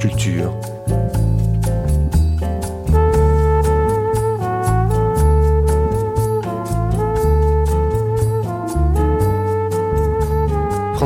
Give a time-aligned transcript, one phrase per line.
[0.00, 0.16] France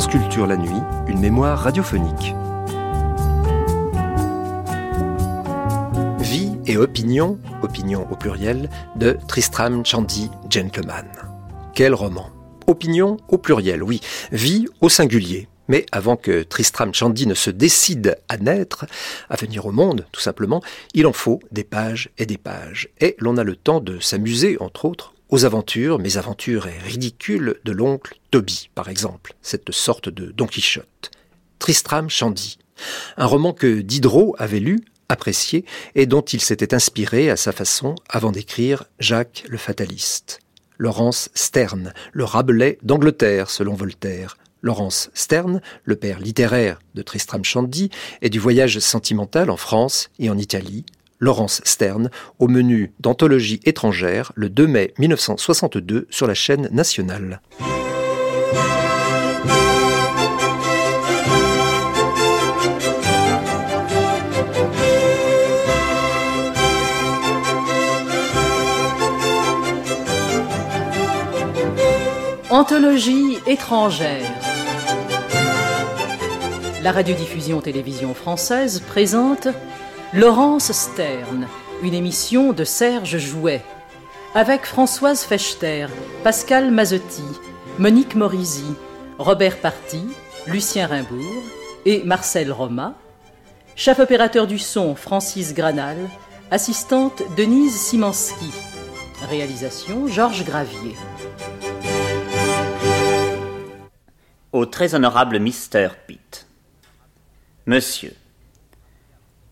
[0.06, 0.46] Culture.
[0.46, 0.70] La nuit,
[1.08, 2.34] une mémoire radiophonique.
[6.20, 11.06] Vie et opinion, opinion au pluriel, de Tristram Shandy Gentleman.
[11.74, 12.26] Quel roman?
[12.66, 14.00] Opinion au pluriel, oui.
[14.30, 15.48] Vie au singulier.
[15.68, 18.86] Mais avant que Tristram Shandy ne se décide à naître,
[19.30, 22.88] à venir au monde, tout simplement, il en faut des pages et des pages.
[23.00, 27.56] Et l'on a le temps de s'amuser, entre autres, aux aventures, mes aventures et ridicules
[27.64, 31.10] de l'oncle Toby, par exemple, cette sorte de Don Quichotte.
[31.58, 32.58] Tristram Shandy,
[33.16, 37.94] un roman que Diderot avait lu, apprécié, et dont il s'était inspiré à sa façon
[38.08, 40.40] avant d'écrire Jacques le Fataliste.
[40.76, 44.36] Laurence Sterne, le Rabelais d'Angleterre, selon Voltaire.
[44.64, 47.90] Laurence Sterne, le père littéraire de Tristram Shandy
[48.22, 50.86] et du voyage sentimental en France et en Italie.
[51.20, 57.42] Laurence Sterne, au menu d'anthologie étrangère le 2 mai 1962 sur la chaîne nationale.
[72.50, 74.43] Anthologie étrangère.
[76.84, 79.48] La radiodiffusion télévision française présente
[80.12, 81.48] Laurence Sterne,
[81.82, 83.62] une émission de Serge Jouet,
[84.34, 85.86] avec Françoise Fechter,
[86.22, 87.24] Pascal Mazotti,
[87.78, 88.66] Monique Morisi,
[89.18, 90.04] Robert Party,
[90.46, 91.42] Lucien Rimbourg
[91.86, 92.92] et Marcel Roma,
[93.76, 95.96] chef opérateur du son Francis Granal,
[96.50, 98.52] assistante Denise Simanski,
[99.30, 100.96] réalisation Georges Gravier.
[104.52, 106.46] Au très honorable Mister Pitt.
[107.66, 108.12] Monsieur,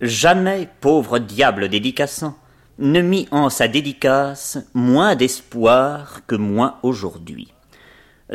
[0.02, 2.36] jamais pauvre diable dédicaçant
[2.78, 7.54] ne mit en sa dédicace moins d'espoir que moi aujourd'hui.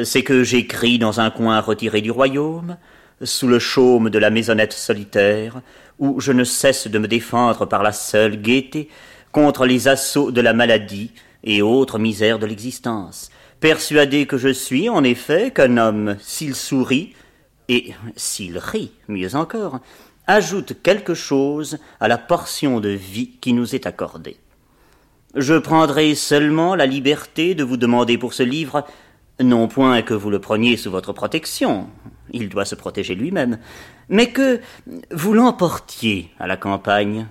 [0.04, 2.78] C'est que j'écris dans un coin retiré du royaume,
[3.22, 5.62] sous le chaume de la maisonnette solitaire,
[6.00, 8.90] où je ne cesse de me défendre par la seule gaieté
[9.32, 11.12] contre les assauts de la maladie
[11.44, 13.30] et autres misères de l'existence,
[13.60, 17.14] persuadé que je suis, en effet, qu'un homme, s'il sourit,
[17.70, 19.80] et s'il rit, mieux encore,
[20.28, 24.38] ajoute quelque chose à la portion de vie qui nous est accordée.
[25.36, 28.86] Je prendrai seulement la liberté de vous demander pour ce livre,
[29.40, 31.90] non point que vous le preniez sous votre protection,
[32.32, 33.60] il doit se protéger lui-même,
[34.10, 34.60] mais que
[35.12, 37.28] vous l'emportiez à la campagne.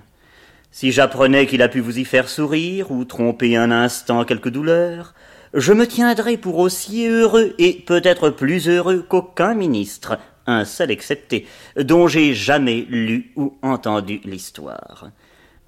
[0.71, 5.13] Si j'apprenais qu'il a pu vous y faire sourire ou tromper un instant quelque douleur,
[5.53, 11.47] je me tiendrai pour aussi heureux et peut-être plus heureux qu'aucun ministre, un seul excepté,
[11.77, 15.09] dont j'ai jamais lu ou entendu l'histoire.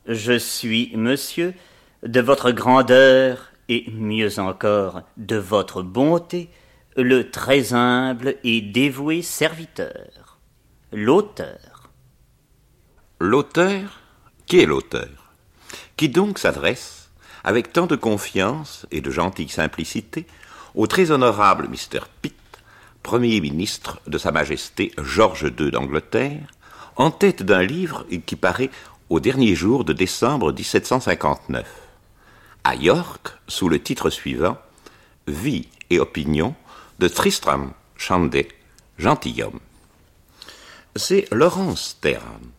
[0.06, 1.54] Je suis, monsieur,
[2.04, 6.50] de votre grandeur et mieux encore de votre bonté,
[6.98, 10.40] le très humble et dévoué serviteur,
[10.92, 11.90] l'auteur.
[13.20, 14.00] L'auteur?
[14.48, 15.34] Qui est l'auteur?
[15.96, 16.99] Qui donc s'adresse,
[17.50, 20.28] avec tant de confiance et de gentille simplicité,
[20.76, 22.02] au très honorable Mr.
[22.22, 22.36] Pitt,
[23.02, 26.46] Premier ministre de Sa Majesté George II d'Angleterre,
[26.96, 28.70] en tête d'un livre qui paraît
[29.10, 31.66] au dernier jour de décembre 1759,
[32.66, 34.60] à York, sous le titre suivant
[35.26, 36.54] Vie et opinion
[37.00, 38.46] de Tristram Shandy,
[39.00, 39.60] gentilhomme.
[40.96, 42.52] C'est Laurence Sterne,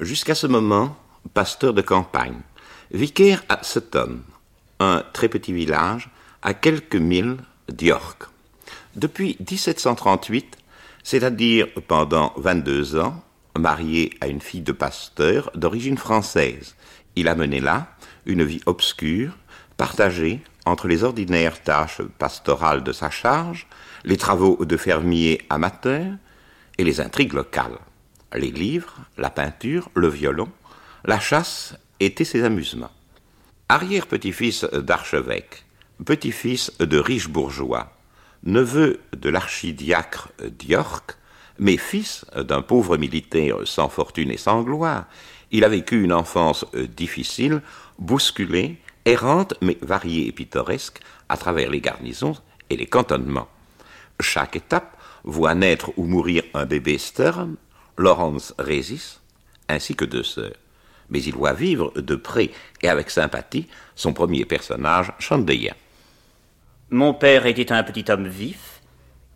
[0.00, 0.98] jusqu'à ce moment
[1.32, 2.42] pasteur de campagne,
[2.90, 4.20] vicaire à Sutton,
[4.80, 6.08] un très petit village
[6.42, 7.36] à quelques milles
[7.68, 8.24] d'York.
[8.96, 10.56] Depuis 1738,
[11.02, 13.22] c'est-à-dire pendant 22 ans,
[13.58, 16.76] marié à une fille de pasteur d'origine française,
[17.16, 17.88] il a mené là
[18.26, 19.36] une vie obscure,
[19.76, 23.66] partagée entre les ordinaires tâches pastorales de sa charge,
[24.04, 26.06] les travaux de fermier amateur
[26.78, 27.78] et les intrigues locales.
[28.34, 30.48] Les livres, la peinture, le violon,
[31.04, 32.90] la chasse étaient ses amusements.
[33.68, 35.64] Arrière-petit-fils d'archevêque,
[36.04, 37.92] petit-fils de riches bourgeois,
[38.44, 41.16] neveu de l'archidiacre d'York,
[41.60, 45.06] Mais fils d'un pauvre militaire sans fortune et sans gloire,
[45.50, 46.64] il a vécu une enfance
[46.96, 47.62] difficile,
[47.98, 52.36] bousculée, errante mais variée et pittoresque à travers les garnisons
[52.70, 53.48] et les cantonnements.
[54.20, 57.56] Chaque étape voit naître ou mourir un bébé Sturm,
[57.96, 59.20] Laurence Résis,
[59.68, 60.54] ainsi que deux sœurs.
[61.10, 62.50] Mais il voit vivre de près
[62.82, 65.74] et avec sympathie son premier personnage, Chandéien.
[66.90, 68.80] Mon père était un petit homme vif,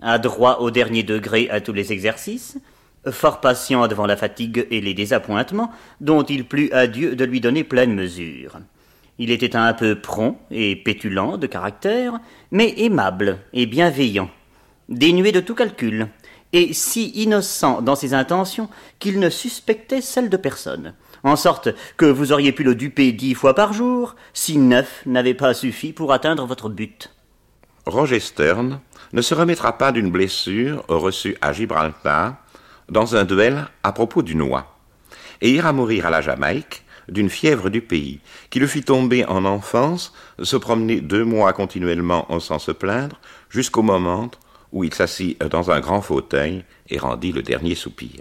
[0.00, 2.58] adroit au dernier degré à tous les exercices,
[3.10, 5.70] fort patient devant la fatigue et les désappointements,
[6.00, 8.58] dont il plut à Dieu de lui donner pleine mesure.
[9.18, 12.20] Il était un peu prompt et pétulant de caractère,
[12.50, 14.30] mais aimable et bienveillant,
[14.88, 16.08] dénué de tout calcul,
[16.52, 22.06] et si innocent dans ses intentions qu'il ne suspectait celle de personne, en sorte que
[22.06, 26.12] vous auriez pu le duper dix fois par jour, si neuf n'avaient pas suffi pour
[26.12, 27.14] atteindre votre but.
[27.86, 28.80] Roger Stern
[29.12, 32.36] ne se remettra pas d'une blessure reçue à Gibraltar
[32.88, 34.76] dans un duel à propos du noix,
[35.40, 38.20] et ira mourir à la Jamaïque d'une fièvre du pays,
[38.50, 43.20] qui le fit tomber en enfance, se promener deux mois continuellement sans se plaindre,
[43.50, 44.30] jusqu'au moment
[44.70, 48.20] où il s'assit dans un grand fauteuil et rendit le dernier soupir.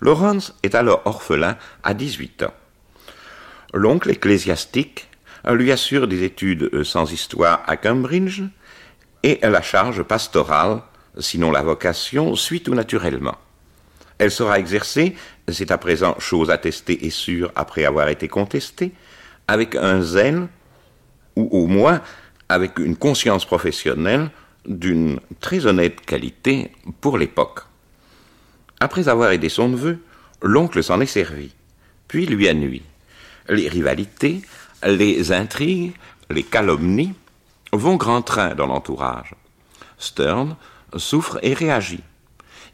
[0.00, 2.54] Lawrence est alors orphelin à dix-huit ans.
[3.74, 5.08] L'oncle ecclésiastique
[5.48, 8.42] lui assure des études sans histoire à Cambridge
[9.22, 10.82] et la charge pastorale,
[11.18, 13.36] sinon la vocation, suit tout naturellement.
[14.18, 15.14] Elle sera exercée,
[15.48, 18.92] c'est à présent chose attestée et sûre après avoir été contestée,
[19.46, 20.48] avec un zèle,
[21.36, 22.02] ou au moins
[22.48, 24.30] avec une conscience professionnelle
[24.66, 27.60] d'une très honnête qualité pour l'époque.
[28.80, 29.98] Après avoir aidé son neveu,
[30.42, 31.52] l'oncle s'en est servi,
[32.06, 32.82] puis lui a nui.
[33.48, 34.42] Les rivalités,
[34.86, 35.94] les intrigues,
[36.30, 37.14] les calomnies
[37.72, 39.34] vont grand train dans l'entourage.
[39.98, 40.56] Stern
[40.96, 42.04] souffre et réagit.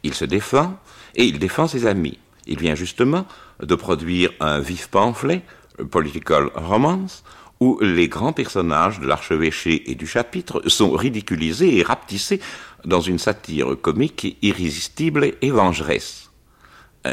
[0.03, 0.77] Il se défend,
[1.15, 2.19] et il défend ses amis.
[2.45, 3.25] Il vient justement
[3.61, 5.41] de produire un vif pamphlet,
[5.89, 7.23] Political Romance,
[7.59, 12.41] où les grands personnages de l'archevêché et du chapitre sont ridiculisés et rapetissés
[12.83, 16.29] dans une satire comique irrésistible et vengeresse.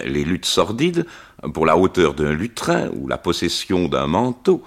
[0.05, 1.07] Les luttes sordides,
[1.55, 4.63] pour la hauteur d'un lutrin ou la possession d'un manteau,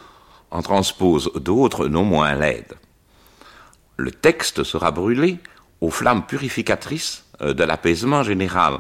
[0.52, 2.76] en transposent d'autres non moins laides.
[3.98, 5.40] Le texte sera brûlé
[5.82, 8.80] aux flammes purificatrices de l'apaisement général,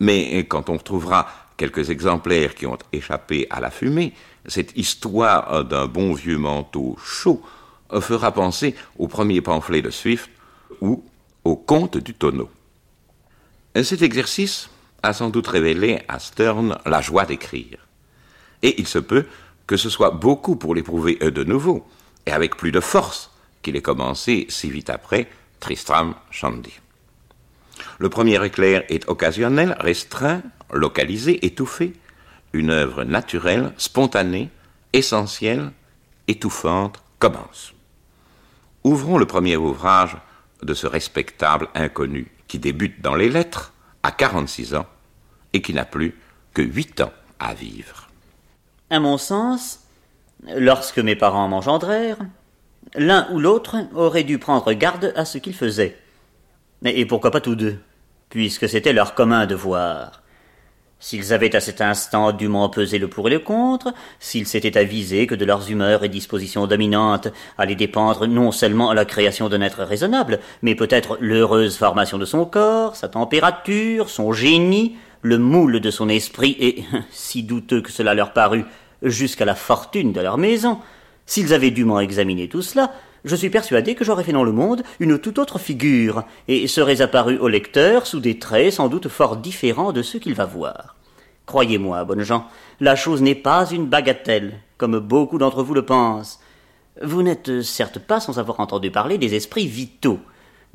[0.00, 4.14] mais quand on retrouvera quelques exemplaires qui ont échappé à la fumée,
[4.46, 7.42] cette histoire d'un bon vieux manteau chaud
[8.00, 10.30] fera penser au premier pamphlet de Swift
[10.80, 11.04] ou
[11.44, 12.50] au conte du tonneau.
[13.82, 14.68] Cet exercice
[15.02, 17.78] a sans doute révélé à Stern la joie d'écrire.
[18.62, 19.26] Et il se peut
[19.66, 21.86] que ce soit beaucoup pour l'éprouver de nouveau,
[22.26, 23.30] et avec plus de force
[23.62, 25.28] qu'il ait commencé si vite après
[25.60, 26.72] Tristram Shandy.
[27.98, 30.42] Le premier éclair est occasionnel, restreint,
[30.72, 31.94] localisé, étouffé,
[32.52, 34.50] une œuvre naturelle, spontanée,
[34.92, 35.72] essentielle,
[36.28, 37.72] étouffante commence.
[38.84, 40.16] Ouvrons le premier ouvrage
[40.62, 43.72] de ce respectable inconnu qui débute dans les lettres
[44.02, 44.86] à 46 ans
[45.52, 46.18] et qui n'a plus
[46.54, 48.08] que 8 ans à vivre.
[48.90, 49.80] À mon sens,
[50.56, 52.18] lorsque mes parents m'engendrèrent,
[52.94, 55.98] l'un ou l'autre aurait dû prendre garde à ce qu'il faisait.
[56.84, 57.78] Et pourquoi pas tous deux,
[58.28, 60.21] puisque c'était leur commun devoir.
[61.04, 65.26] S'ils avaient à cet instant dûment pesé le pour et le contre, s'ils s'étaient avisés
[65.26, 67.26] que de leurs humeurs et dispositions dominantes
[67.58, 72.44] allaient dépendre non seulement la création d'un être raisonnable, mais peut-être l'heureuse formation de son
[72.44, 78.14] corps, sa température, son génie, le moule de son esprit, et, si douteux que cela
[78.14, 78.64] leur parût,
[79.02, 80.78] jusqu'à la fortune de leur maison,
[81.26, 82.92] s'ils avaient dûment examiné tout cela,
[83.24, 87.00] je suis persuadé que j'aurais fait dans le monde une toute autre figure, et serais
[87.00, 90.96] apparu au lecteur sous des traits sans doute fort différents de ceux qu'il va voir.
[91.46, 92.46] Croyez-moi, bonnes gens,
[92.80, 96.40] la chose n'est pas une bagatelle, comme beaucoup d'entre vous le pensent.
[97.02, 100.20] Vous n'êtes certes pas sans avoir entendu parler des esprits vitaux,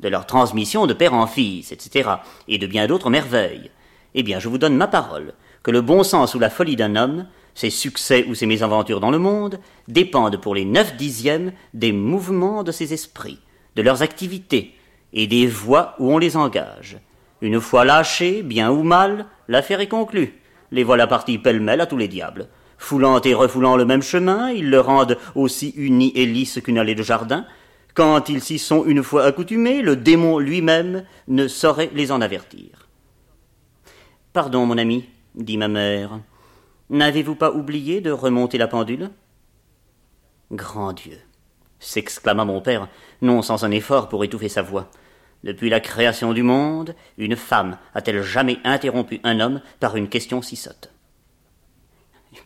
[0.00, 2.10] de leur transmission de père en fils, etc.,
[2.46, 3.70] et de bien d'autres merveilles.
[4.14, 6.96] Eh bien, je vous donne ma parole, que le bon sens ou la folie d'un
[6.96, 7.26] homme
[7.58, 12.62] ses succès ou ses mésaventures dans le monde dépendent pour les neuf dixièmes des mouvements
[12.62, 13.40] de ses esprits,
[13.74, 14.76] de leurs activités
[15.12, 16.98] et des voies où on les engage.
[17.40, 20.40] Une fois lâchés, bien ou mal, l'affaire est conclue.
[20.70, 22.46] Les voilà partis pêle-mêle à tous les diables.
[22.76, 26.94] Foulant et refoulant le même chemin, ils le rendent aussi uni et lisse qu'une allée
[26.94, 27.44] de jardin.
[27.92, 32.86] Quand ils s'y sont une fois accoutumés, le démon lui-même ne saurait les en avertir.
[34.32, 36.20] Pardon, mon ami, dit ma mère.
[36.90, 39.10] N'avez-vous pas oublié de remonter la pendule?
[40.50, 41.18] Grand Dieu!
[41.80, 42.88] s'exclama mon père,
[43.22, 44.90] non sans un effort pour étouffer sa voix.
[45.44, 50.42] Depuis la création du monde, une femme a-t-elle jamais interrompu un homme par une question
[50.42, 50.92] si sotte?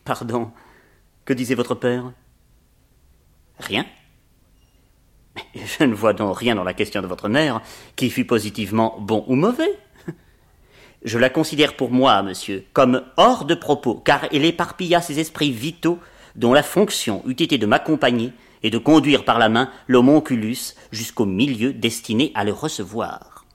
[0.05, 0.51] Pardon,
[1.25, 2.11] que disait votre père?
[3.59, 3.85] Rien.
[5.55, 7.61] Je ne vois donc rien dans la question de votre mère
[7.95, 9.79] qui fût positivement bon ou mauvais.
[11.03, 15.51] Je la considère pour moi, monsieur, comme hors de propos, car elle éparpilla ses esprits
[15.51, 15.99] vitaux
[16.35, 18.31] dont la fonction eût été de m'accompagner
[18.63, 23.45] et de conduire par la main l'homonculus jusqu'au milieu destiné à le recevoir.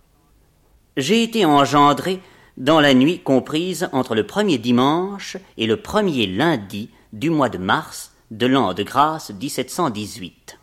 [0.99, 2.21] J'ai été engendré
[2.59, 7.59] dans la nuit comprise entre le premier dimanche et le premier lundi du mois de
[7.59, 10.59] mars de l'an de grâce 1718.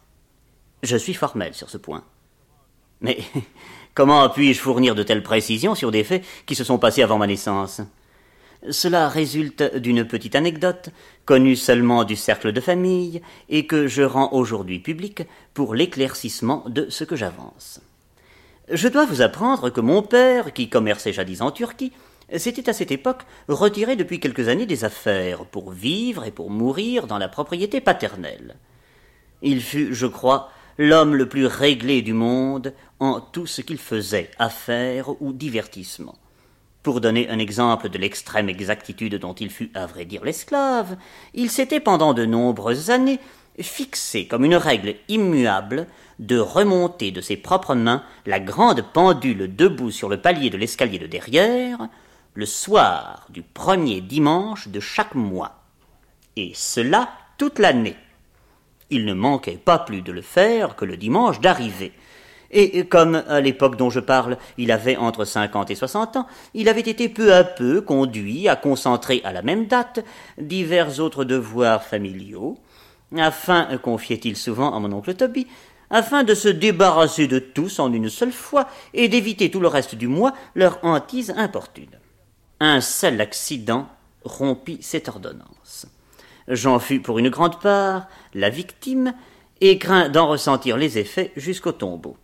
[0.84, 2.04] Je suis formel sur ce point.
[3.01, 3.18] Mais
[3.96, 7.25] comment puis-je fournir de telles précisions sur des faits qui se sont passés avant ma
[7.25, 7.82] naissance?
[8.70, 10.90] Cela résulte d'une petite anecdote,
[11.25, 15.24] connue seulement du cercle de famille, et que je rends aujourd'hui publique
[15.54, 17.80] pour l'éclaircissement de ce que j'avance.
[18.72, 21.92] Je dois vous apprendre que mon père, qui commerçait jadis en Turquie,
[22.36, 27.06] s'était à cette époque retiré depuis quelques années des affaires pour vivre et pour mourir
[27.06, 28.56] dans la propriété paternelle.
[29.44, 34.32] Il fut, je crois, l'homme le plus réglé du monde en tout ce qu'il faisait,
[34.39, 36.15] affaires ou divertissement.
[36.84, 40.98] Pour donner un exemple de l'extrême exactitude dont il fut à vrai dire l'esclave,
[41.34, 43.20] il s'était pendant de nombreuses années
[43.60, 45.88] fixé comme une règle immuable
[46.20, 51.00] de remonter de ses propres mains la grande pendule debout sur le palier de l'escalier
[51.00, 51.88] de derrière,
[52.34, 55.63] le soir du premier dimanche de chaque mois.
[56.36, 57.96] Et cela toute l'année.
[58.89, 61.94] Il ne manquait pas plus de le faire que le dimanche d'arrivée,
[62.51, 66.70] et comme à l'époque dont je parle, il avait entre cinquante et soixante ans, il
[66.70, 70.06] avait été peu à peu conduit à concentrer à la même date
[70.38, 72.58] divers autres devoirs familiaux,
[73.18, 75.48] afin, confiait-il souvent à mon oncle Toby,
[75.89, 79.96] afin de se débarrasser de tous en une seule fois et d'éviter tout le reste
[79.96, 82.00] du mois leur hantise importune.
[82.60, 83.88] Un seul accident
[84.24, 85.88] rompit cette ordonnance.
[86.48, 89.15] J'en fus pour une grande part la victime
[89.62, 92.18] et crains d'en ressentir les effets jusqu'au tombeau.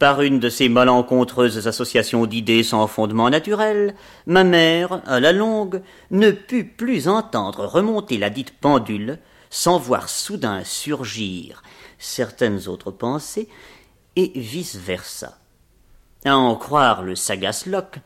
[0.00, 3.94] Par une de ces malencontreuses associations d'idées sans fondement naturel,
[4.26, 9.18] ma mère, à la longue, ne put plus entendre remonter la dite pendule
[9.50, 11.62] sans voir soudain surgir
[11.98, 13.48] certaines autres pensées,
[14.16, 15.38] et vice-versa.
[16.24, 17.98] À en croire le sagace Locke,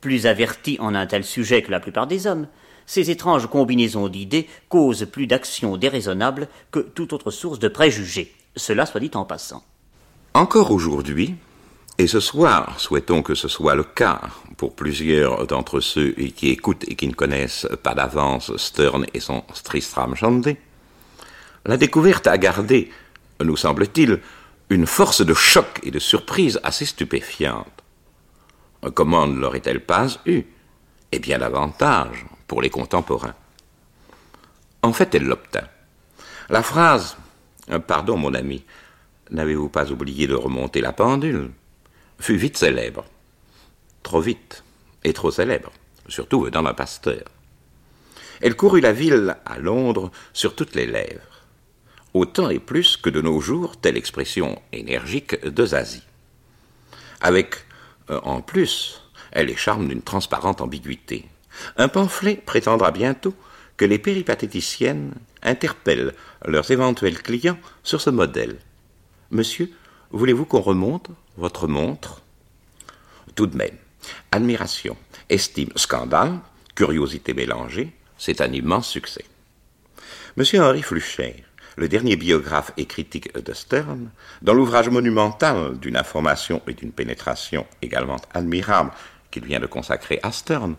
[0.00, 2.46] plus averti en un tel sujet que la plupart des hommes,
[2.86, 8.34] ces étranges combinaisons d'idées causent plus d'actions déraisonnables que toute autre source de préjugés.
[8.56, 9.62] Cela soit dit en passant.
[10.34, 11.34] Encore aujourd'hui,
[11.96, 14.20] et ce soir, souhaitons que ce soit le cas
[14.56, 19.44] pour plusieurs d'entre ceux qui écoutent et qui ne connaissent pas d'avance Stern et son
[19.62, 20.56] Tristram Shandy,
[21.64, 22.90] la découverte a gardé,
[23.42, 24.20] nous semble-t-il,
[24.70, 27.84] une force de choc et de surprise assez stupéfiante.
[28.94, 30.42] Comment ne l'aurait-elle pas eu?
[31.12, 32.26] Et bien davantage
[32.60, 33.34] les contemporains.
[34.82, 35.68] En fait, elle l'obtint.
[36.48, 37.16] La phrase
[37.86, 38.62] Pardon, mon ami,
[39.30, 41.50] n'avez-vous pas oublié de remonter la pendule
[42.20, 43.04] fut vite célèbre.
[44.02, 44.64] Trop vite
[45.02, 45.72] et trop célèbre,
[46.08, 47.24] surtout venant d'un pasteur.
[48.40, 51.42] Elle courut la ville à Londres sur toutes les lèvres,
[52.12, 56.02] autant et plus que de nos jours telle expression énergique de Zazie.
[57.20, 57.56] Avec,
[58.10, 61.26] euh, en plus, elle les charmes d'une transparente ambiguïté.
[61.76, 63.34] Un pamphlet prétendra bientôt
[63.76, 66.14] que les péripatéticiennes interpellent
[66.46, 68.58] leurs éventuels clients sur ce modèle.
[69.30, 69.70] Monsieur,
[70.10, 72.22] voulez-vous qu'on remonte votre montre?
[73.34, 73.76] Tout de même,
[74.30, 74.96] admiration,
[75.28, 76.38] estime, scandale,
[76.74, 79.24] curiosité mélangée, c'est un immense succès.
[80.36, 81.44] Monsieur Henri Flucher,
[81.76, 84.10] le dernier biographe et critique de Stern,
[84.42, 88.92] dans l'ouvrage monumental d'une information et d'une pénétration également admirable
[89.30, 90.76] qu'il vient de consacrer à Stern,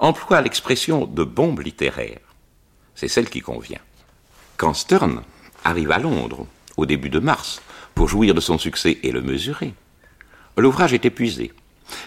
[0.00, 2.18] emploie l'expression de bombe littéraire.
[2.94, 3.80] C'est celle qui convient.
[4.56, 5.22] Quand Stern
[5.64, 7.62] arrive à Londres, au début de mars,
[7.94, 9.74] pour jouir de son succès et le mesurer.
[10.56, 11.52] L'ouvrage est épuisé.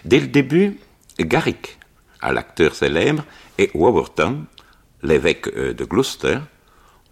[0.06, 0.80] Dès le début,
[1.20, 1.78] Garrick,
[2.22, 3.24] l'acteur célèbre,
[3.58, 4.46] et Warburton,
[5.04, 6.40] l'évêque euh, de Gloucester,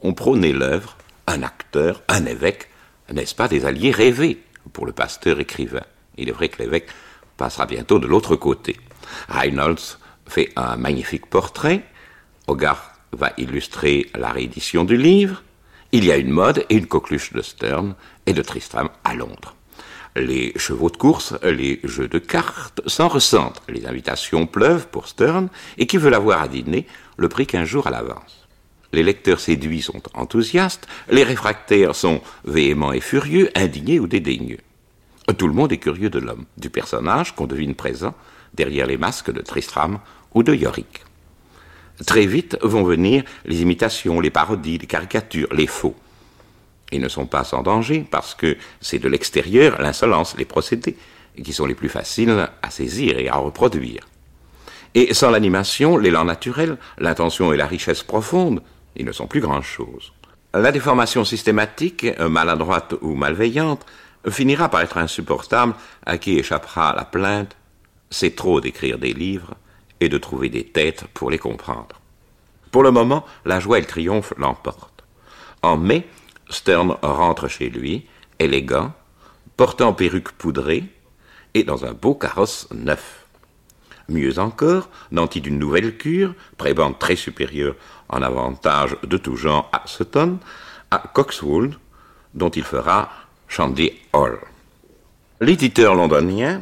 [0.01, 0.97] ont prôné l'œuvre,
[1.27, 2.69] un acteur, un évêque,
[3.11, 4.41] n'est-ce pas des alliés rêvés
[4.73, 5.83] pour le pasteur écrivain.
[6.17, 6.89] Il est vrai que l'évêque
[7.37, 8.77] passera bientôt de l'autre côté.
[9.27, 9.99] Reynolds
[10.31, 11.83] fait un magnifique portrait,
[12.47, 15.43] Hogarth va illustrer la réédition du livre,
[15.91, 17.95] il y a une mode et une coqueluche de Stern
[18.25, 19.55] et de Tristram à Londres.
[20.15, 23.61] Les chevaux de course, les jeux de cartes s'en ressentent.
[23.67, 27.87] Les invitations pleuvent pour Stern et qui veut l'avoir à dîner le prix qu'un jour
[27.87, 28.47] à l'avance.
[28.93, 34.59] Les lecteurs séduits sont enthousiastes, les réfractaires sont véhéments et furieux, indignés ou dédaigneux.
[35.37, 38.13] Tout le monde est curieux de l'homme, du personnage qu'on devine présent
[38.53, 39.99] derrière les masques de Tristram
[40.33, 41.03] ou de Yorick.
[42.05, 45.95] Très vite vont venir les imitations, les parodies, les caricatures, les faux.
[46.91, 50.97] Ils ne sont pas sans danger parce que c'est de l'extérieur l'insolence, les procédés,
[51.43, 54.07] qui sont les plus faciles à saisir et à reproduire.
[54.93, 58.61] Et sans l'animation, l'élan naturel, l'intention et la richesse profonde,
[58.97, 60.11] ils ne sont plus grand-chose.
[60.53, 63.85] La déformation systématique, maladroite ou malveillante,
[64.29, 67.55] finira par être insupportable à qui échappera la plainte.
[68.09, 69.55] C'est trop d'écrire des livres
[70.01, 72.01] et de trouver des têtes pour les comprendre.
[72.71, 75.03] Pour le moment, la joie et le triomphe l'emportent.
[75.61, 76.07] En mai,
[76.49, 78.07] Stern rentre chez lui,
[78.39, 78.91] élégant,
[79.55, 80.83] portant perruque poudrée
[81.53, 83.25] et dans un beau carrosse neuf.
[84.09, 87.75] Mieux encore, nanti d'une nouvelle cure, prébande très supérieure
[88.09, 90.39] en avantage de tout genre à Sutton,
[90.89, 91.75] à Coxwold,
[92.33, 93.09] dont il fera
[93.47, 94.39] Shandy Hall.
[95.39, 96.61] L'éditeur londonien,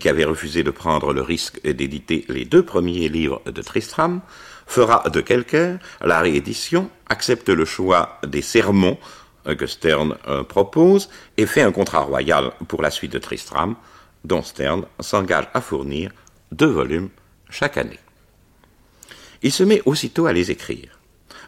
[0.00, 4.20] qui avait refusé de prendre le risque d'éditer les deux premiers livres de Tristram,
[4.66, 8.98] fera de quelqu'un la réédition, accepte le choix des sermons
[9.54, 13.76] que Stern euh, propose et fait un contrat royal pour la suite de Tristram,
[14.24, 16.10] dont Stern s'engage à fournir
[16.52, 17.10] deux volumes
[17.50, 17.98] chaque année.
[19.42, 20.98] Il se met aussitôt à les écrire.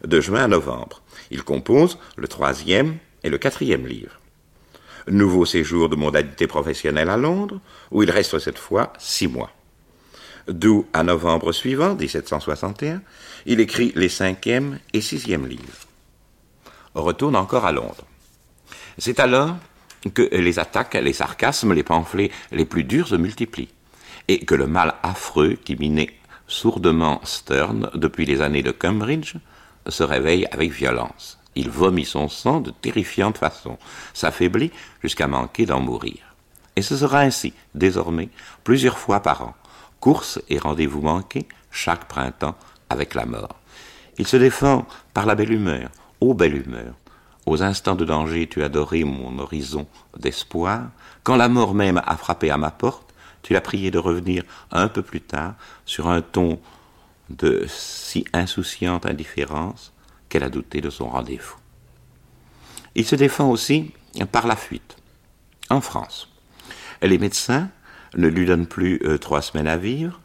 [0.05, 4.20] De juin à novembre, il compose le troisième et le quatrième livre.
[5.09, 9.51] Nouveau séjour de modalité professionnelle à Londres, où il reste cette fois six mois.
[10.49, 13.03] D'où à novembre suivant, 1761,
[13.47, 15.87] il écrit les cinquième et sixième livres.
[16.95, 18.07] Retourne encore à Londres.
[18.99, 19.57] C'est alors
[20.15, 23.73] que les attaques, les sarcasmes, les pamphlets les plus durs se multiplient,
[24.29, 26.11] et que le mal affreux qui minait
[26.47, 29.37] sourdement Stern depuis les années de Cambridge
[29.89, 31.40] se réveille avec violence.
[31.57, 33.79] Il vomit son sang de terrifiante façon,
[34.15, 34.71] s'affaiblit
[35.03, 36.19] jusqu'à manquer d'en mourir.
[36.77, 38.29] Et ce sera ainsi, désormais,
[38.65, 39.55] plusieurs fois par an,
[39.99, 42.57] course et rendez-vous manqués, chaque printemps,
[42.89, 43.57] avec la mort.
[44.19, 45.91] Il se défend par la belle humeur,
[46.21, 46.95] ô belle humeur.
[47.47, 50.83] Aux instants de danger, tu as doré mon horizon d'espoir.
[51.25, 54.89] Quand la mort même a frappé à ma porte, tu l'as prié de revenir un
[54.89, 55.55] peu plus tard
[55.87, 56.61] sur un ton
[57.31, 59.93] de si insouciante indifférence
[60.31, 61.57] qu'elle a douté de son rendez-vous.
[62.95, 63.93] Il se défend aussi
[64.33, 64.97] par la fuite,
[65.69, 66.29] en France.
[67.03, 67.69] Les médecins
[68.17, 70.21] ne lui donnent plus euh, trois semaines à vivre.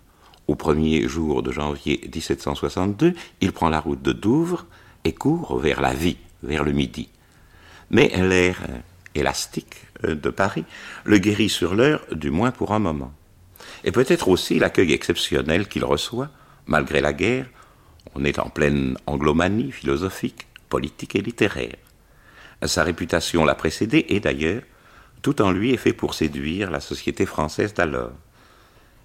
[0.48, 4.66] Au premier jour de janvier 1762, il prend la route de Douvres
[5.04, 7.10] et court vers la vie, vers le midi.
[7.90, 8.78] Mais l'air euh,
[9.14, 10.66] élastique euh, de Paris
[11.04, 13.14] le guérit sur l'heure, du moins pour un moment.
[13.84, 16.30] Et peut-être aussi l'accueil exceptionnel qu'il reçoit,
[16.66, 17.48] malgré la guerre,
[18.16, 21.76] on est en pleine anglomanie philosophique, politique et littéraire.
[22.64, 24.64] Sa réputation l'a précédé et d'ailleurs,
[25.22, 28.14] tout en lui est fait pour séduire la société française d'alors.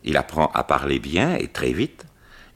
[0.05, 2.07] Il apprend à parler bien et très vite.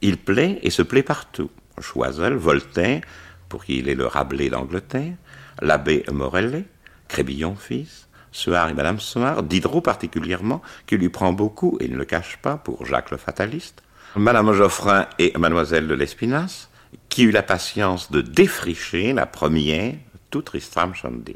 [0.01, 1.51] Il plaît et se plaît partout.
[1.79, 3.01] Choiseul, Voltaire,
[3.49, 5.13] pour qui il est le Rabelais d'Angleterre,
[5.61, 6.65] l'abbé Morellet,
[7.07, 12.05] Crébillon fils, Suard et Madame Suard, Diderot particulièrement, qui lui prend beaucoup et ne le
[12.05, 13.83] cache pas pour Jacques le fataliste,
[14.17, 16.69] Madame Geoffrin et Mademoiselle de l'Espinasse,
[17.09, 19.95] qui eut la patience de défricher la première,
[20.29, 21.35] tout Tristram Shandy,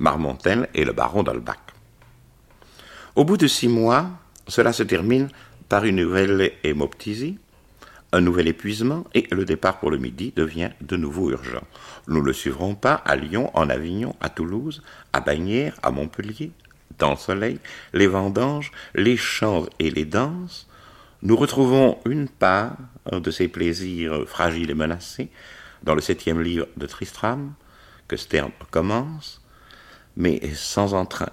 [0.00, 1.60] Marmontel et le baron d'Holbach.
[3.14, 4.10] Au bout de six mois,
[4.48, 5.28] cela se termine
[5.68, 7.38] par une nouvelle hémoptysie,
[8.12, 11.62] un nouvel épuisement et le départ pour le midi devient de nouveau urgent.
[12.08, 16.50] Nous ne le suivrons pas à Lyon, en Avignon, à Toulouse, à Bagnères, à Montpellier,
[16.98, 17.60] dans le soleil,
[17.92, 20.68] les vendanges, les chants et les danses,
[21.24, 22.76] nous retrouvons une part
[23.10, 25.30] de ces plaisirs fragiles et menacés
[25.82, 27.54] dans le septième livre de Tristram,
[28.06, 29.42] que Stern commence,
[30.16, 31.30] mais sans entrain.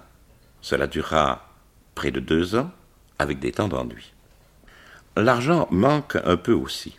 [0.62, 1.46] Cela durera
[1.94, 2.70] près de deux ans,
[3.18, 4.14] avec des temps d'ennui.
[5.14, 6.98] L'argent manque un peu aussi.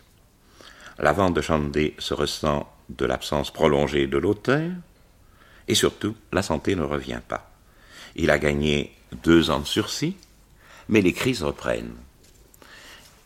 [0.98, 4.70] La vente de Chandé se ressent de l'absence prolongée de l'auteur,
[5.66, 7.50] et surtout, la santé ne revient pas.
[8.14, 10.16] Il a gagné deux ans de sursis,
[10.88, 11.96] mais les crises reprennent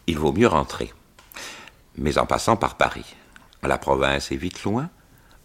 [0.08, 0.92] il vaut mieux rentrer.
[1.96, 3.14] Mais en passant par Paris.
[3.62, 4.88] La province est vite loin.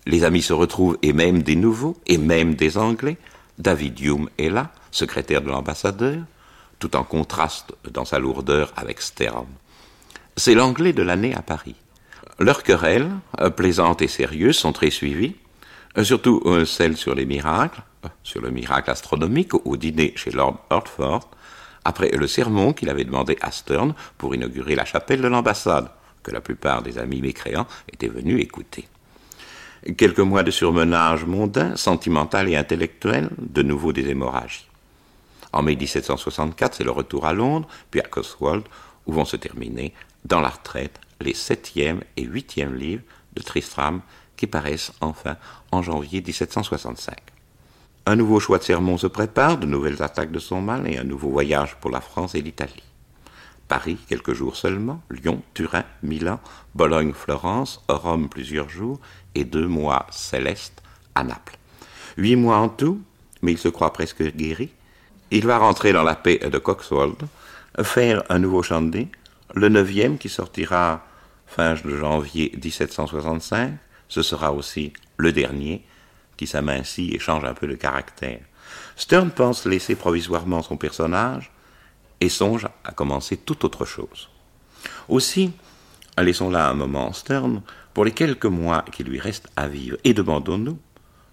[0.05, 3.17] Les amis se retrouvent, et même des nouveaux, et même des Anglais.
[3.59, 6.23] David Hume est là, secrétaire de l'ambassadeur,
[6.79, 9.45] tout en contraste dans sa lourdeur avec Stern.
[10.37, 11.75] C'est l'anglais de l'année à Paris.
[12.39, 13.11] Leurs querelles,
[13.55, 15.35] plaisantes et sérieuses, sont très suivies,
[16.01, 20.57] surtout euh, celle sur les miracles, euh, sur le miracle astronomique au dîner chez Lord
[20.71, 21.29] Hertford,
[21.85, 25.89] après le sermon qu'il avait demandé à Stern pour inaugurer la chapelle de l'ambassade,
[26.21, 28.87] que la plupart des amis mécréants étaient venus écouter.
[29.97, 34.67] Quelques mois de surmenage mondain, sentimental et intellectuel, de nouveau des hémorragies.
[35.51, 38.63] En mai 1764, c'est le retour à Londres, puis à Cotswold,
[39.05, 39.93] où vont se terminer,
[40.23, 44.01] dans la retraite, les septième et huitième livres de Tristram
[44.37, 45.35] qui paraissent enfin
[45.71, 47.32] en janvier 1765.
[48.05, 51.05] Un nouveau choix de sermon se prépare, de nouvelles attaques de son mal et un
[51.05, 52.83] nouveau voyage pour la France et l'Italie.
[53.69, 56.41] Paris quelques jours seulement, Lyon, Turin, Milan,
[56.75, 58.99] Bologne, Florence, Rome plusieurs jours
[59.35, 60.83] et deux mois célestes
[61.15, 61.57] à Naples.
[62.17, 63.01] Huit mois en tout,
[63.41, 64.69] mais il se croit presque guéri.
[65.31, 67.23] Il va rentrer dans la paix de Coxwold,
[67.83, 69.07] faire un nouveau chandé,
[69.55, 71.05] le neuvième qui sortira
[71.47, 73.75] fin de janvier 1765,
[74.09, 75.85] ce sera aussi le dernier,
[76.37, 78.41] qui s'amincit et change un peu de caractère.
[78.95, 81.51] Stern pense laisser provisoirement son personnage
[82.21, 84.29] et songe à commencer tout autre chose.
[85.09, 85.51] Aussi,
[86.17, 87.61] laissons là un moment Stern
[87.93, 90.79] pour les quelques mois qui lui restent à vivre et demandons-nous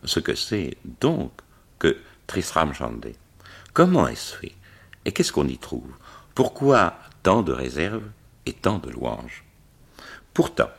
[0.04, 1.32] ce que c'est donc
[1.78, 3.14] que Tristram Shandy.
[3.72, 4.54] Comment est-ce fait
[5.04, 5.92] et qu'est-ce qu'on y trouve?
[6.34, 8.08] Pourquoi tant de réserves
[8.46, 9.44] et tant de louanges?
[10.32, 10.70] Pourtant,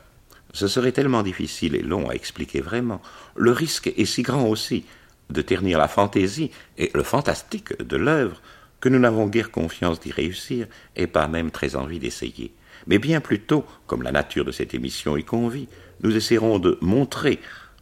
[0.53, 3.01] ce serait tellement difficile et long à expliquer vraiment.
[3.35, 4.85] Le risque est si grand aussi
[5.29, 8.41] de ternir la fantaisie et le fantastique de l'œuvre
[8.79, 12.53] que nous n'avons guère confiance d'y réussir et pas même très envie d'essayer.
[12.87, 15.67] Mais bien plutôt, comme la nature de cette émission y convie,
[16.01, 17.39] nous essaierons de montrer,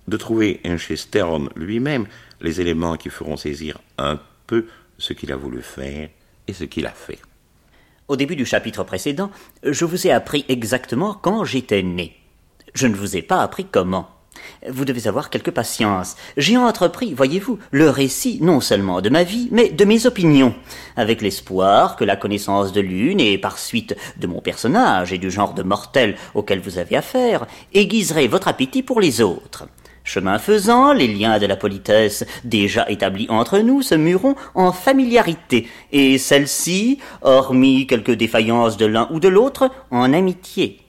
[0.08, 2.06] de trouver chez Stern lui-même
[2.42, 4.66] les éléments qui feront saisir un peu
[4.98, 6.10] ce qu'il a voulu faire
[6.48, 7.20] et ce qu'il a fait.
[8.08, 9.32] Au début du chapitre précédent,
[9.64, 12.19] je vous ai appris exactement quand j'étais né.
[12.74, 14.10] Je ne vous ai pas appris comment.
[14.68, 16.16] Vous devez avoir quelque patience.
[16.38, 20.54] J'ai entrepris, voyez-vous, le récit non seulement de ma vie, mais de mes opinions,
[20.96, 25.32] avec l'espoir que la connaissance de l'une et par suite de mon personnage et du
[25.32, 29.68] genre de mortel auquel vous avez affaire aiguiserait votre appétit pour les autres.
[30.04, 35.68] Chemin faisant, les liens de la politesse déjà établis entre nous se muront en familiarité,
[35.92, 40.80] et celle-ci, hormis quelques défaillances de l'un ou de l'autre, en amitié.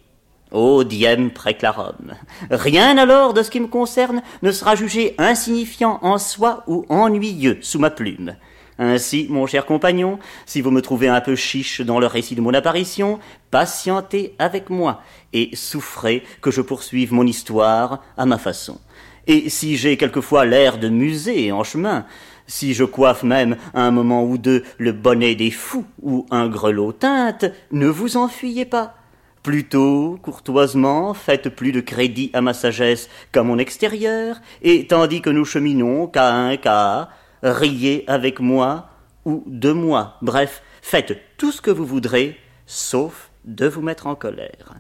[0.52, 2.14] Ô diem préclarum.
[2.50, 7.58] Rien alors de ce qui me concerne ne sera jugé insignifiant en soi ou ennuyeux
[7.60, 8.34] sous ma plume.
[8.78, 12.40] Ainsi, mon cher compagnon, si vous me trouvez un peu chiche dans le récit de
[12.40, 18.80] mon apparition, patientez avec moi et souffrez que je poursuive mon histoire à ma façon.
[19.26, 22.06] Et si j'ai quelquefois l'air de musée en chemin,
[22.46, 26.92] si je coiffe même un moment ou deux le bonnet des fous ou un grelot
[26.92, 28.94] teinte, ne vous enfuyez pas.
[29.42, 35.30] Plutôt, courtoisement, faites plus de crédit à ma sagesse qu'à mon extérieur, et tandis que
[35.30, 37.08] nous cheminons qu'à un quart,
[37.42, 38.90] riez avec moi
[39.24, 40.18] ou de moi.
[40.20, 44.74] Bref, faites tout ce que vous voudrez, sauf de vous mettre en colère.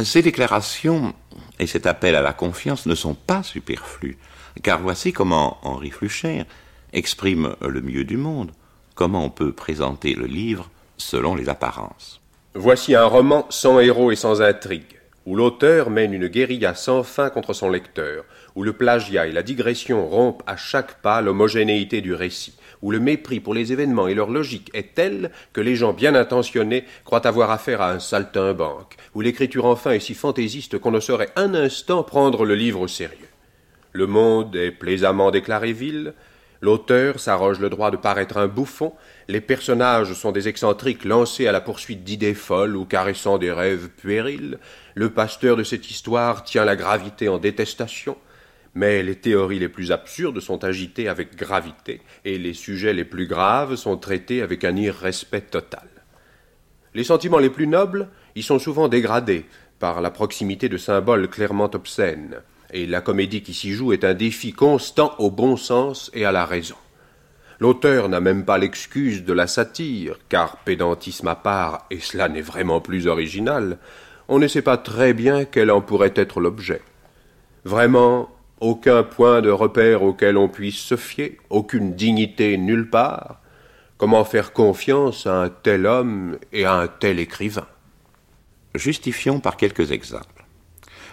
[0.00, 1.14] Ces déclarations
[1.60, 4.18] et cet appel à la confiance ne sont pas superflus,
[4.62, 6.44] car voici comment Henri Flucher
[6.92, 8.50] exprime le mieux du monde,
[8.96, 12.20] comment on peut présenter le livre selon les apparences.
[12.60, 17.30] Voici un roman sans héros et sans intrigue, où l'auteur mène une guérilla sans fin
[17.30, 18.24] contre son lecteur,
[18.56, 22.98] où le plagiat et la digression rompent à chaque pas l'homogénéité du récit, où le
[22.98, 27.28] mépris pour les événements et leur logique est tel que les gens bien intentionnés croient
[27.28, 31.54] avoir affaire à un saltimbanque, où l'écriture enfin est si fantaisiste qu'on ne saurait un
[31.54, 33.28] instant prendre le livre au sérieux.
[33.92, 36.12] Le monde est plaisamment déclaré vil,
[36.60, 38.92] L'auteur s'arroge le droit de paraître un bouffon,
[39.28, 43.88] les personnages sont des excentriques lancés à la poursuite d'idées folles ou caressant des rêves
[43.90, 44.58] puérils,
[44.96, 48.16] le pasteur de cette histoire tient la gravité en détestation,
[48.74, 53.28] mais les théories les plus absurdes sont agitées avec gravité, et les sujets les plus
[53.28, 55.88] graves sont traités avec un irrespect total.
[56.92, 59.46] Les sentiments les plus nobles y sont souvent dégradés
[59.78, 62.40] par la proximité de symboles clairement obscènes
[62.72, 66.32] et la comédie qui s'y joue est un défi constant au bon sens et à
[66.32, 66.76] la raison.
[67.60, 72.40] L'auteur n'a même pas l'excuse de la satire, car pédantisme à part, et cela n'est
[72.40, 73.78] vraiment plus original,
[74.28, 76.82] on ne sait pas très bien quel en pourrait être l'objet.
[77.64, 83.40] Vraiment, aucun point de repère auquel on puisse se fier, aucune dignité nulle part.
[83.96, 87.66] Comment faire confiance à un tel homme et à un tel écrivain?
[88.74, 90.44] Justifions par quelques exemples.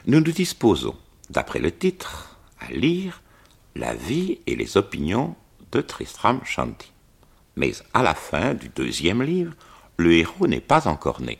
[0.05, 0.95] Nous nous disposons
[1.29, 3.21] d'après le titre, à lire
[3.75, 5.35] la vie et les opinions
[5.71, 6.91] de Tristram Shandy.
[7.55, 9.53] Mais à la fin du deuxième livre,
[9.97, 11.39] le héros n'est pas encore né.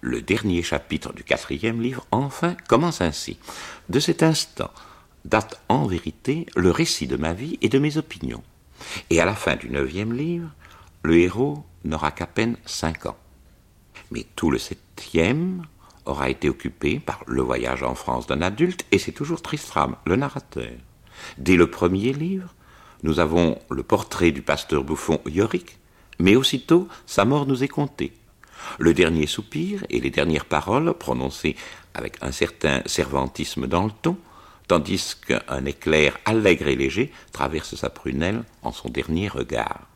[0.00, 3.38] Le dernier chapitre du quatrième livre, enfin, commence ainsi.
[3.88, 4.70] De cet instant
[5.26, 8.42] date en vérité le récit de ma vie et de mes opinions.
[9.10, 10.48] Et à la fin du neuvième livre,
[11.02, 13.18] le héros n'aura qu'à peine cinq ans.
[14.10, 15.66] Mais tout le septième
[16.10, 20.16] aura été occupé par le voyage en France d'un adulte, et c'est toujours Tristram, le
[20.16, 20.72] narrateur.
[21.38, 22.54] Dès le premier livre,
[23.02, 25.78] Nous avons le portrait du pasteur bouffon Yorick,
[26.18, 28.12] mais aussitôt sa mort nous est contée.
[28.78, 31.56] Le dernier soupir et les dernières paroles, prononcées
[31.94, 34.18] avec un certain servantisme dans le ton,
[34.68, 39.86] tandis qu'un éclair allègre et léger traverse sa prunelle en son dernier regard.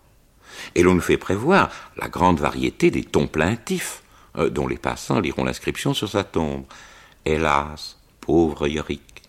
[0.75, 4.03] Et l'on nous fait prévoir la grande variété des tons plaintifs,
[4.37, 6.65] euh, dont les passants liront l'inscription sur sa tombe.
[7.25, 9.23] Hélas, pauvre Yorick.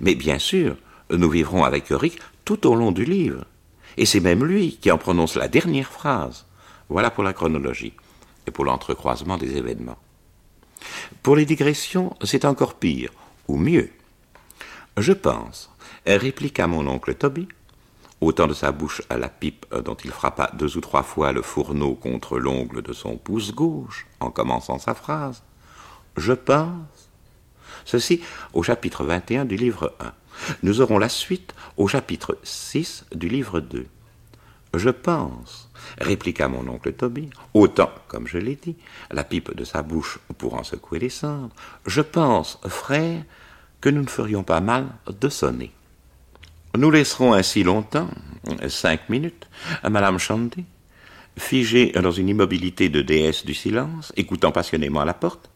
[0.00, 0.76] Mais bien sûr,
[1.10, 3.44] nous vivrons avec Yorick tout au long du livre.
[3.96, 6.46] Et c'est même lui qui en prononce la dernière phrase.
[6.88, 7.92] Voilà pour la chronologie
[8.46, 9.98] et pour l'entrecroisement des événements.
[11.22, 13.10] Pour les digressions, c'est encore pire,
[13.48, 13.90] ou mieux.
[14.96, 15.70] Je pense,
[16.06, 17.48] répliqua mon oncle Toby,
[18.20, 21.42] autant de sa bouche à la pipe dont il frappa deux ou trois fois le
[21.42, 25.42] fourneau contre l'ongle de son pouce gauche en commençant sa phrase.
[26.16, 27.08] Je pense.
[27.84, 28.20] Ceci
[28.52, 30.12] au chapitre 21 du livre 1.
[30.62, 33.86] Nous aurons la suite au chapitre 6 du livre 2.
[34.74, 38.76] Je pense, répliqua mon oncle Toby, autant, comme je l'ai dit,
[39.10, 41.54] la pipe de sa bouche pour en secouer les cendres,
[41.86, 43.24] je pense, frère,
[43.80, 45.72] que nous ne ferions pas mal de sonner.
[46.76, 48.08] Nous laisserons ainsi longtemps,
[48.68, 49.48] cinq minutes,
[49.82, 50.64] Madame Shandy,
[51.36, 55.50] figée dans une immobilité de déesse du silence, écoutant passionnément à la porte,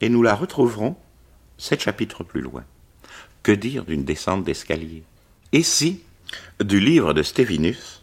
[0.00, 0.96] et nous la retrouverons
[1.58, 2.64] sept chapitres plus loin.
[3.42, 5.02] Que dire d'une descente d'escalier?
[5.52, 6.02] Et si,
[6.62, 8.02] du livre de Stévinus,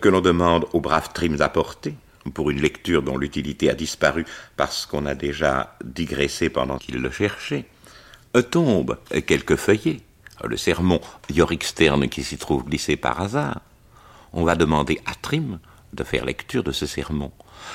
[0.00, 1.96] que l'on demande aux braves trims apportés,
[2.32, 4.24] pour une lecture dont l'utilité a disparu
[4.56, 7.66] parce qu'on a déjà digressé pendant qu'il le cherchait,
[8.50, 10.00] tombe quelques feuillets,
[10.46, 13.60] le sermon Yorick Stern qui s'y trouve glissé par hasard,
[14.32, 15.58] on va demander à Trim
[15.92, 17.32] de faire lecture de ce sermon,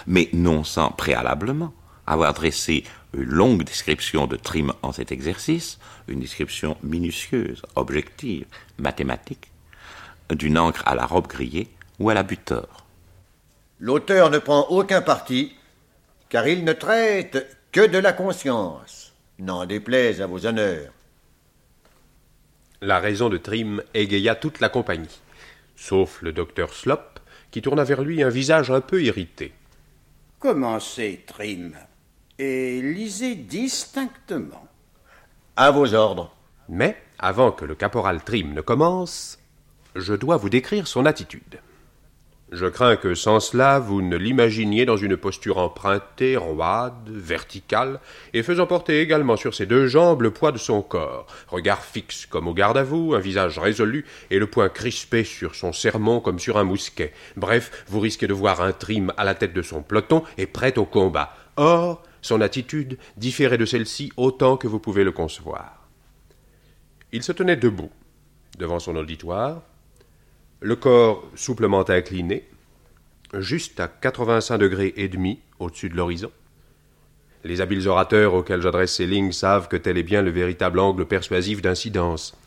[0.08, 1.74] mais non sans préalablement
[2.06, 8.46] avoir dressé une longue description de Trim en cet exercice, une description minutieuse, objective,
[8.78, 9.52] mathématique,
[10.32, 12.86] d'une encre à la robe grillée ou à la butor.
[13.80, 15.54] L'auteur ne prend aucun parti,
[16.30, 20.92] car il ne traite que de la conscience, n'en déplaise à vos honneurs.
[22.82, 25.20] La raison de Trim égaya toute la compagnie,
[25.76, 27.20] sauf le docteur Slop,
[27.52, 29.54] qui tourna vers lui un visage un peu irrité.
[30.40, 31.74] Commencez, Trim,
[32.38, 34.66] et lisez distinctement.
[35.58, 36.34] À vos ordres.
[36.70, 39.40] Mais, avant que le caporal Trim ne commence,
[39.96, 41.60] je dois vous décrire son attitude.
[42.52, 48.00] Je crains que sans cela vous ne l'imaginiez dans une posture empruntée, roide, verticale,
[48.34, 52.26] et faisant porter également sur ses deux jambes le poids de son corps, regard fixe
[52.26, 56.22] comme au garde à vous, un visage résolu, et le poing crispé sur son sermon
[56.22, 57.14] comme sur un mousquet.
[57.38, 60.80] Bref, vous risquez de voir un trim à la tête de son peloton et prêt
[60.80, 61.36] au combat.
[61.56, 65.88] Or, son attitude différait de celle-ci autant que vous pouvez le concevoir.
[67.12, 67.92] Il se tenait debout,
[68.58, 69.62] devant son auditoire,
[70.62, 72.48] le corps souplement incliné,
[73.34, 76.32] juste à 85 degrés et demi au-dessus de l'horizon.
[77.46, 81.06] Les habiles orateurs auxquels j'adresse ces lignes savent que tel est bien le véritable angle
[81.06, 82.38] persuasif d'incidence.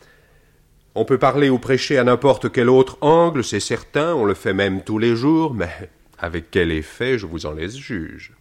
[0.93, 4.53] On peut parler ou prêcher à n'importe quel autre angle, c'est certain, on le fait
[4.53, 8.33] même tous les jours, mais avec quel effet je vous en laisse juge.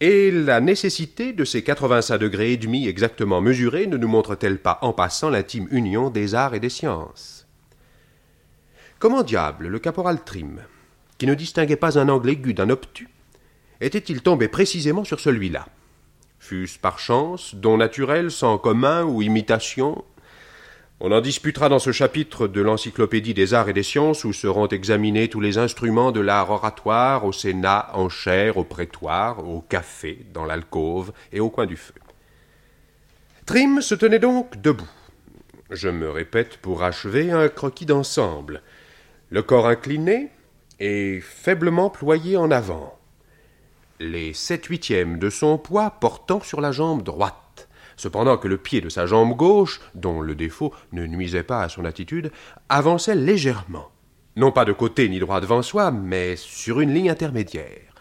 [0.00, 4.80] Et la nécessité de ces 85 degrés et demi exactement mesurés ne nous montre-t-elle pas
[4.82, 7.43] en passant l'intime union des arts et des sciences?
[9.04, 10.62] Comment diable le caporal Trim,
[11.18, 13.10] qui ne distinguait pas un angle aigu d'un obtus,
[13.82, 15.66] était-il tombé précisément sur celui-là?
[16.38, 20.02] Fût-ce par chance, don naturel, sans commun ou imitation?
[21.00, 24.68] On en disputera dans ce chapitre de l'Encyclopédie des arts et des sciences où seront
[24.68, 30.24] examinés tous les instruments de l'art oratoire au Sénat, en chair, au prétoire, au café,
[30.32, 31.92] dans l'alcôve et au coin du feu.
[33.44, 34.88] Trim se tenait donc debout.
[35.70, 38.62] Je me répète pour achever un croquis d'ensemble
[39.30, 40.30] le corps incliné
[40.80, 42.98] et faiblement ployé en avant,
[44.00, 48.80] les sept huitièmes de son poids portant sur la jambe droite, cependant que le pied
[48.80, 52.32] de sa jambe gauche, dont le défaut ne nuisait pas à son attitude,
[52.68, 53.90] avançait légèrement,
[54.36, 57.93] non pas de côté ni droit devant soi, mais sur une ligne intermédiaire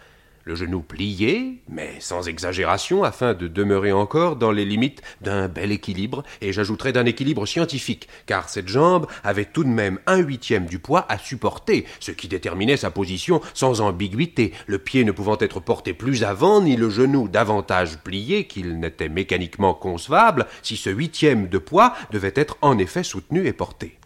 [0.45, 5.71] le genou plié, mais sans exagération, afin de demeurer encore dans les limites d'un bel
[5.71, 10.65] équilibre, et j'ajouterai d'un équilibre scientifique, car cette jambe avait tout de même un huitième
[10.65, 15.37] du poids à supporter, ce qui déterminait sa position sans ambiguïté, le pied ne pouvant
[15.39, 20.89] être porté plus avant, ni le genou davantage plié qu'il n'était mécaniquement concevable, si ce
[20.89, 23.97] huitième de poids devait être en effet soutenu et porté.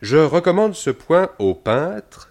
[0.00, 2.27] Je recommande ce point aux peintres,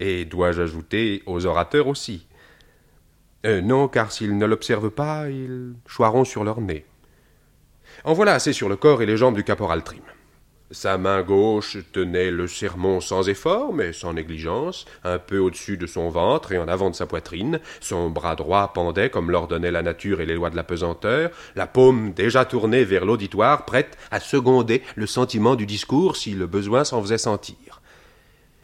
[0.00, 2.26] et dois-je ajouter aux orateurs aussi?
[3.46, 6.84] Euh, Non, car s'ils ne l'observent pas, ils choiront sur leur nez.
[8.04, 10.02] En voilà assez sur le corps et les jambes du caporal Trim.
[10.72, 15.86] Sa main gauche tenait le sermon sans effort, mais sans négligence, un peu au-dessus de
[15.86, 17.58] son ventre et en avant de sa poitrine.
[17.80, 21.66] Son bras droit pendait, comme l'ordonnaient la nature et les lois de la pesanteur, la
[21.66, 26.84] paume déjà tournée vers l'auditoire, prête à seconder le sentiment du discours si le besoin
[26.84, 27.69] s'en faisait sentir.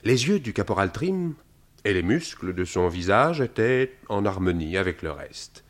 [0.06, 1.34] Les yeux du caporal Trim
[1.84, 5.64] et les muscles de son visage étaient en harmonie avec le reste.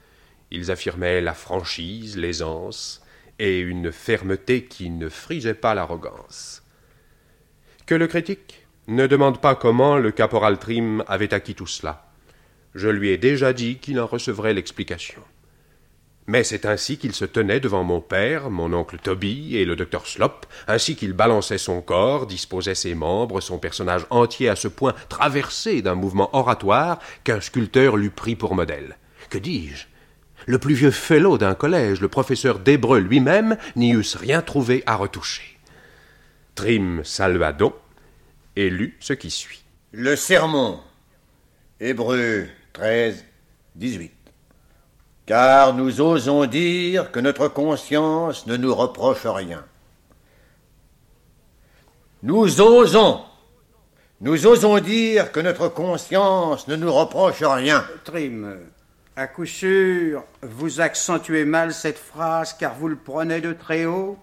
[0.51, 3.03] Ils affirmaient la franchise, l'aisance,
[3.39, 6.63] et une fermeté qui ne frisait pas l'arrogance.
[7.87, 12.07] Que le critique ne demande pas comment le caporal Trim avait acquis tout cela.
[12.75, 15.23] Je lui ai déjà dit qu'il en recevrait l'explication.
[16.29, 20.07] Mais c'est ainsi qu'il se tenait devant mon père, mon oncle Toby et le docteur
[20.07, 24.95] Slop, ainsi qu'il balançait son corps, disposait ses membres, son personnage entier à ce point
[25.09, 28.97] traversé d'un mouvement oratoire qu'un sculpteur l'eût pris pour modèle.
[29.31, 29.87] Que dis-je?
[30.47, 34.97] Le plus vieux fellow d'un collège, le professeur d'hébreu lui-même, n'y eusse rien trouvé à
[34.97, 35.59] retoucher.
[36.55, 37.75] Trim salua donc
[38.57, 39.65] et lut ce qui suit.
[39.93, 40.81] Le sermon.
[41.79, 43.25] Hébreu 13,
[43.77, 44.16] 18.
[45.27, 49.65] Car nous osons dire que notre conscience ne nous reproche rien.
[52.23, 53.23] Nous osons.
[54.21, 57.85] Nous osons dire que notre conscience ne nous reproche rien.
[58.05, 58.57] Trim,
[59.17, 64.17] à coup sûr, vous accentuez mal cette phrase car vous le prenez de très haut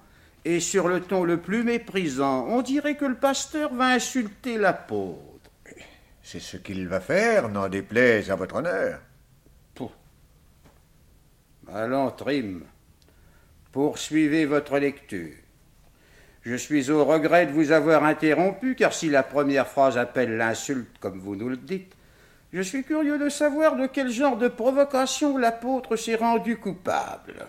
[0.45, 2.45] et sur le ton le plus méprisant.
[2.47, 5.19] On dirait que le pasteur va insulter l'apôtre.
[6.21, 8.99] C'est ce qu'il va faire, n'en déplaise à votre honneur.
[11.71, 12.63] Allons, Trim,
[13.71, 15.35] poursuivez votre lecture.
[16.41, 20.97] Je suis au regret de vous avoir interrompu, car si la première phrase appelle l'insulte,
[20.99, 21.95] comme vous nous le dites,
[22.51, 27.47] je suis curieux de savoir de quel genre de provocation l'apôtre s'est rendu coupable.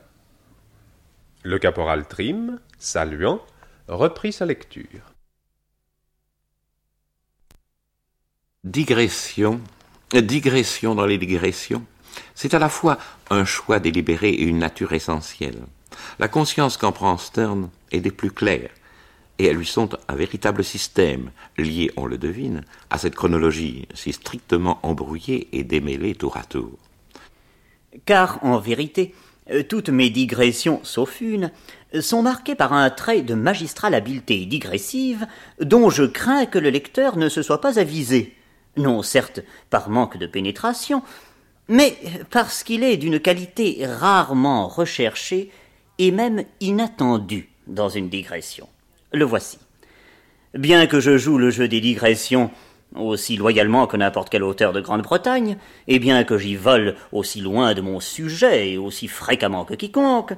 [1.42, 3.40] Le caporal Trim, saluant,
[3.88, 5.12] reprit sa lecture.
[8.62, 9.61] Digression,
[10.12, 11.85] digression dans les digressions,
[12.35, 12.98] c'est à la fois
[13.31, 15.62] un choix délibéré et une nature essentielle.
[16.18, 18.70] La conscience qu'en prend Stern est des plus claires,
[19.38, 24.12] et elles lui sont un véritable système, lié, on le devine, à cette chronologie si
[24.12, 26.79] strictement embrouillée et démêlée tour à tour.
[28.07, 29.14] Car, en vérité,
[29.50, 31.50] euh, toutes mes digressions, sauf une,
[32.00, 35.27] sont marquées par un trait de magistrale habileté digressive
[35.61, 38.35] dont je crains que le lecteur ne se soit pas avisé.
[38.77, 41.03] Non, certes, par manque de pénétration,
[41.68, 41.96] mais
[42.31, 45.50] parce qu'il est d'une qualité rarement recherchée
[45.98, 48.68] et même inattendue dans une digression.
[49.12, 49.59] Le voici.
[50.55, 52.50] Bien que je joue le jeu des digressions
[52.94, 55.57] aussi loyalement que n'importe quel auteur de Grande-Bretagne,
[55.88, 60.35] et bien que j'y vole aussi loin de mon sujet et aussi fréquemment que quiconque,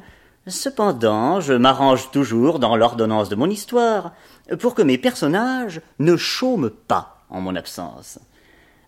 [0.47, 4.13] cependant je m'arrange toujours dans l'ordonnance de mon histoire
[4.59, 8.19] pour que mes personnages ne chôment pas en mon absence.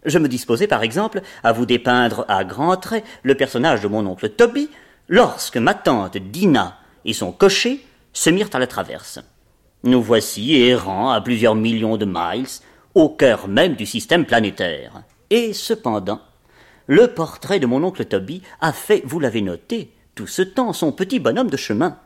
[0.04, 4.06] Je me disposais par exemple à vous dépeindre à grands traits le personnage de mon
[4.06, 4.70] oncle Toby
[5.08, 9.20] lorsque ma tante Dina et son cocher se mirent à la traverse.
[9.84, 12.48] Nous voici errants à plusieurs millions de miles,
[12.94, 15.02] au cœur même du système planétaire.
[15.30, 16.20] Et cependant,
[16.86, 20.90] le portrait de mon oncle Toby a fait, vous l'avez noté, tout ce temps son
[20.90, 21.98] petit bonhomme de chemin.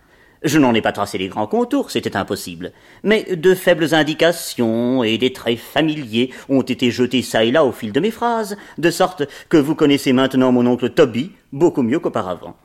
[0.45, 2.73] Je n'en ai pas tracé les grands contours, c'était impossible.
[3.05, 7.71] Mais de faibles indications et des traits familiers ont été jetés çà et là au
[7.71, 12.01] fil de mes phrases, de sorte que vous connaissez maintenant mon oncle Toby beaucoup mieux
[12.01, 12.57] qu'auparavant.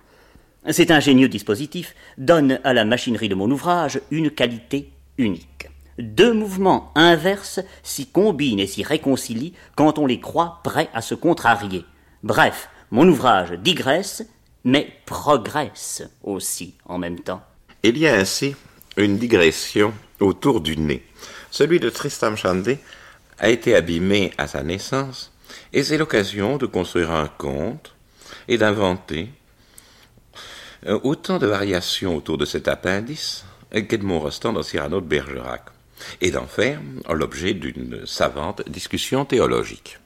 [0.70, 5.70] Cet ingénieux dispositif donne à la machinerie de mon ouvrage une qualité unique.
[6.00, 11.16] Deux mouvements inverses s'y combinent et s'y réconcilient quand on les croit prêts à se
[11.16, 11.86] contrarier.
[12.24, 14.28] Bref, mon ouvrage digresse,
[14.64, 17.42] mais progresse aussi en même temps.
[17.90, 18.54] Il y a ainsi
[18.98, 21.06] une digression autour du nez.
[21.52, 22.78] Celui de Tristram Shandy
[23.40, 25.32] a été abîmé à sa naissance,
[25.72, 27.96] et c'est l'occasion de construire un conte
[28.50, 29.30] et d'inventer
[30.86, 35.68] euh, autant de variations autour de cet appendice qu'Edmond Rostand dans Cyrano de Bergerac,
[36.20, 39.98] et d'en faire l'objet d'une savante discussion théologique.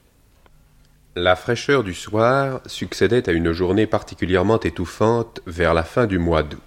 [1.16, 6.44] La fraîcheur du soir succédait à une journée particulièrement étouffante vers la fin du mois
[6.44, 6.60] d'août.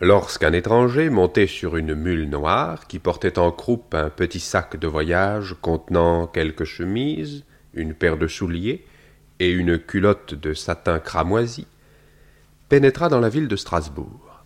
[0.00, 4.88] Lorsqu'un étranger montait sur une mule noire qui portait en croupe un petit sac de
[4.88, 8.84] voyage contenant quelques chemises, une paire de souliers
[9.38, 11.66] et une culotte de satin cramoisi,
[12.68, 14.42] pénétra dans la ville de Strasbourg.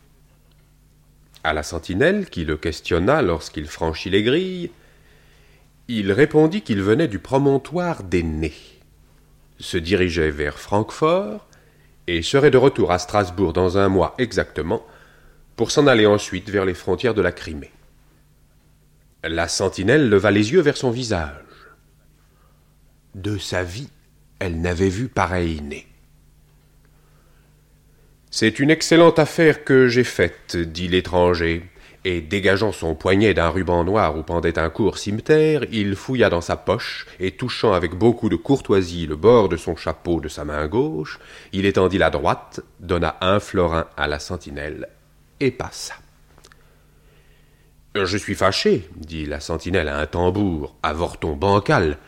[1.44, 4.70] À la sentinelle qui le questionna lorsqu'il franchit les grilles,
[5.88, 8.52] il répondit qu'il venait du promontoire des Nez,
[9.58, 11.46] se dirigeait vers Francfort
[12.06, 14.84] et serait de retour à Strasbourg dans un mois exactement
[15.58, 17.72] pour s'en aller ensuite vers les frontières de la Crimée.
[19.24, 21.34] La sentinelle leva les yeux vers son visage.
[23.16, 23.90] De sa vie,
[24.38, 25.88] elle n'avait vu pareil nez.
[28.30, 31.68] C'est une excellente affaire que j'ai faite, dit l'étranger,
[32.04, 36.40] et dégageant son poignet d'un ruban noir où pendait un court cimeterre, il fouilla dans
[36.40, 40.44] sa poche, et touchant avec beaucoup de courtoisie le bord de son chapeau de sa
[40.44, 41.18] main gauche,
[41.52, 44.88] il étendit la droite, donna un florin à la sentinelle,
[45.40, 45.94] et passa.
[47.94, 51.98] Je suis fâché, dit la sentinelle à un tambour, avorton bancal,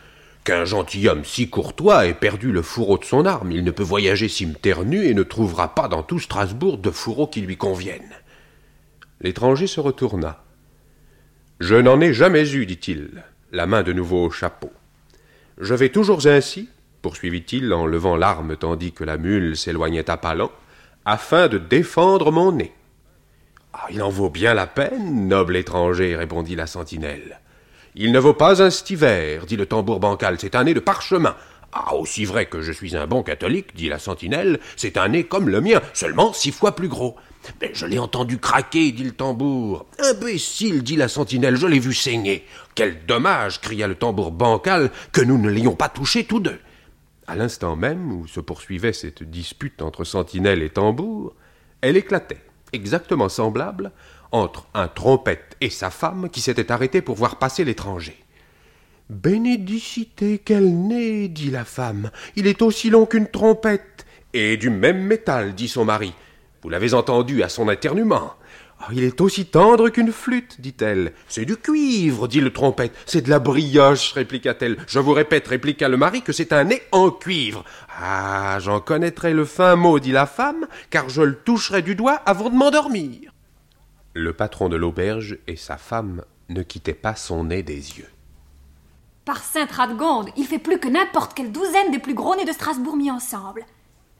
[0.43, 3.51] qu'un gentilhomme si courtois ait perdu le fourreau de son arme.
[3.51, 7.27] Il ne peut voyager cimeterre nu et ne trouvera pas dans tout Strasbourg de fourreau
[7.27, 8.09] qui lui convienne.
[9.19, 10.43] L'étranger se retourna.
[11.59, 14.71] Je n'en ai jamais eu, dit-il, la main de nouveau au chapeau.
[15.59, 16.69] Je vais toujours ainsi,
[17.01, 20.51] poursuivit-il en levant l'arme tandis que la mule s'éloignait à pas lents,
[21.05, 22.73] afin de défendre mon nez.
[23.73, 27.39] Ah, il en vaut bien la peine, noble étranger, répondit la sentinelle.
[27.95, 31.35] Il ne vaut pas un stiver, dit le tambour bancal, c'est un nez de parchemin.
[31.71, 35.23] Ah, aussi vrai que je suis un bon catholique, dit la sentinelle, c'est un nez
[35.23, 37.15] comme le mien, seulement six fois plus gros.
[37.61, 39.85] Mais je l'ai entendu craquer, dit le tambour.
[39.99, 42.45] Imbécile, dit la sentinelle, je l'ai vu saigner.
[42.75, 46.59] Quel dommage, cria le tambour bancal, que nous ne l'ayons pas touché tous deux.
[47.25, 51.33] À l'instant même où se poursuivait cette dispute entre sentinelle et tambour,
[51.79, 52.41] elle éclatait
[52.73, 53.91] exactement semblable
[54.31, 58.17] entre un trompette et sa femme qui s'étaient arrêtés pour voir passer l'étranger.
[59.09, 62.11] Bénédicité, quel nez, dit la femme.
[62.37, 64.05] Il est aussi long qu'une trompette.
[64.33, 66.13] Et du même métal, dit son mari.
[66.61, 68.33] Vous l'avez entendu à son éternuement.
[68.83, 71.13] Ah, il est aussi tendre qu'une flûte, dit-elle.
[71.27, 72.95] C'est du cuivre, dit le trompette.
[73.05, 74.77] C'est de la brioche, répliqua-t-elle.
[74.87, 77.63] Je vous répète, répliqua le mari, que c'est un nez en cuivre.
[78.01, 82.21] Ah, j'en connaîtrai le fin mot, dit la femme, car je le toucherai du doigt
[82.25, 83.31] avant de m'endormir.
[84.15, 88.09] Le patron de l'auberge et sa femme ne quittaient pas son nez des yeux.
[89.25, 92.51] Par sainte Radegonde, il fait plus que n'importe quelle douzaine des plus gros nez de
[92.51, 93.63] Strasbourg mis ensemble.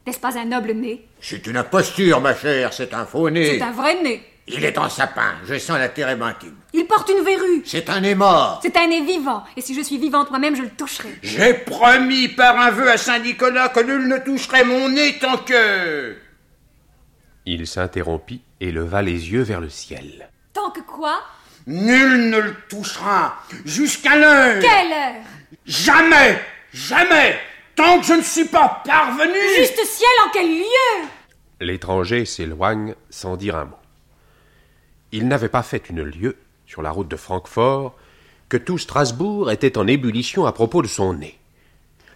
[0.05, 3.57] N'est-ce pas un noble nez C'est une imposture, ma chère, c'est un faux nez.
[3.57, 4.23] C'est un vrai nez.
[4.53, 6.55] Il est en sapin, je sens la térébenthine.
[6.73, 7.63] Il porte une verrue.
[7.65, 8.59] C'est un nez mort.
[8.61, 11.09] C'est un nez vivant, et si je suis vivante moi-même, je le toucherai.
[11.23, 16.17] J'ai promis par un vœu à Saint-Nicolas que nul ne toucherait mon nez tant que...
[17.45, 20.29] Il s'interrompit et leva les yeux vers le ciel.
[20.53, 21.21] Tant que quoi?
[21.65, 23.35] Nul ne le touchera
[23.65, 24.61] jusqu'à l'heure.
[24.61, 25.21] Quelle heure?
[25.65, 26.39] Jamais,
[26.73, 27.39] jamais,
[27.75, 29.39] tant que je ne suis pas parvenu.
[29.57, 31.07] Juste ciel, en quel lieu?
[31.61, 33.75] L'étranger s'éloigne sans dire un mot.
[35.11, 37.95] Il n'avait pas fait une lieue, sur la route de Francfort,
[38.49, 41.37] que tout Strasbourg était en ébullition à propos de son nez.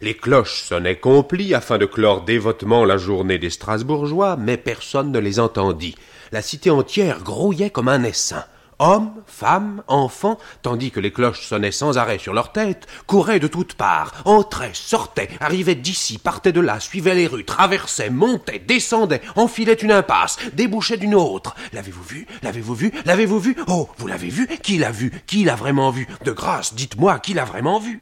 [0.02, 5.20] Les cloches sonnaient complies afin de clore dévotement la journée des Strasbourgeois, mais personne ne
[5.20, 5.96] les entendit.
[6.32, 8.44] La cité entière grouillait comme un essaim.
[8.80, 13.48] Hommes, femmes, enfants, tandis que les cloches sonnaient sans arrêt sur leurs têtes, couraient de
[13.48, 19.22] toutes parts, entraient, sortaient, arrivaient d'ici, partaient de là, suivaient les rues, traversaient, montaient, descendaient,
[19.38, 21.56] enfilaient une impasse, débouchaient d'une autre.
[21.72, 22.28] L'avez-vous vu?
[22.44, 22.92] L'avez-vous vu?
[23.06, 23.56] L'avez-vous vu?
[23.68, 24.48] Oh, vous l'avez vu?
[24.62, 25.12] Qui l'a vu?
[25.26, 26.08] Qui l'a vraiment vu?
[26.26, 28.02] De grâce, dites-moi qui l'a vraiment vu?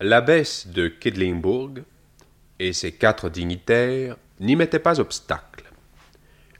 [0.00, 1.82] L'abbesse de Kedlingburg
[2.58, 5.55] et ses quatre dignitaires n'y mettaient pas obstacle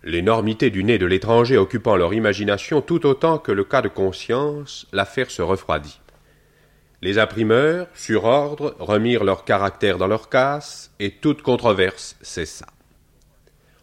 [0.07, 4.87] l'énormité du nez de l'étranger occupant leur imagination tout autant que le cas de conscience,
[4.93, 6.01] l'affaire se refroidit.
[7.03, 12.67] Les imprimeurs, sur ordre, remirent leur caractère dans leur casse, et toute controverse cessa.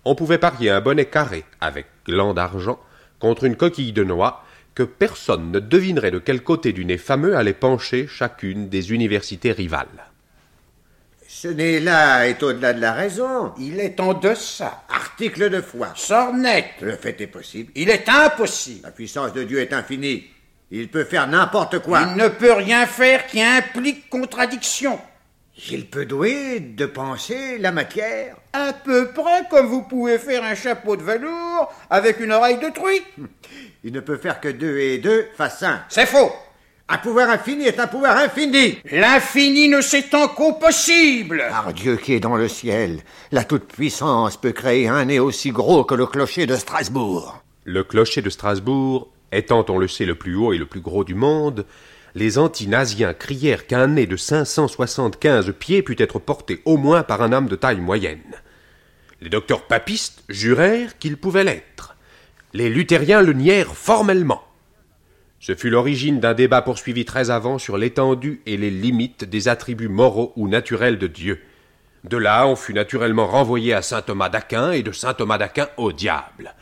[0.06, 2.80] On pouvait parier un bonnet carré, avec gland d'argent,
[3.20, 4.46] contre une coquille de noix,
[4.76, 9.52] que personne ne devinerait de quel côté du nez fameux allait pencher chacune des universités
[9.52, 10.13] rivales.
[11.44, 13.52] Ce nez-là est au-delà de la raison.
[13.60, 14.86] Il est en deçà.
[14.88, 15.90] Article de foi.
[15.94, 16.68] Sort net.
[16.80, 17.70] Le fait est possible.
[17.76, 18.80] Il est impossible.
[18.86, 20.24] La puissance de Dieu est infinie.
[20.72, 22.04] Il peut faire n'importe quoi.
[22.04, 24.98] Il ne peut rien faire qui implique contradiction.
[25.70, 28.38] Il peut douer de penser la matière.
[28.54, 32.70] À peu près comme vous pouvez faire un chapeau de velours avec une oreille de
[32.70, 33.04] truie.
[33.84, 35.84] Il ne peut faire que deux et deux fassent un.
[35.90, 36.32] C'est faux.
[36.90, 38.78] Un pouvoir infini est un pouvoir infini.
[38.92, 41.44] L'infini ne s'étend qu'au possible.
[41.50, 43.00] Par Dieu qui est dans le ciel,
[43.32, 47.42] la toute-puissance peut créer un nez aussi gros que le clocher de Strasbourg.
[47.64, 51.04] Le clocher de Strasbourg étant, on le sait, le plus haut et le plus gros
[51.04, 51.66] du monde,
[52.16, 57.32] les anti-naziens crièrent qu'un nez de 575 pieds pût être porté au moins par un
[57.32, 58.20] homme de taille moyenne.
[59.22, 61.96] Les docteurs papistes jurèrent qu'il pouvait l'être.
[62.54, 64.44] Les luthériens le nièrent formellement.
[65.44, 69.90] Ce fut l'origine d'un débat poursuivi très avant sur l'étendue et les limites des attributs
[69.90, 71.42] moraux ou naturels de Dieu.
[72.06, 75.68] De là, on fut naturellement renvoyé à saint Thomas d'Aquin et de saint Thomas d'Aquin
[75.76, 76.56] au diable.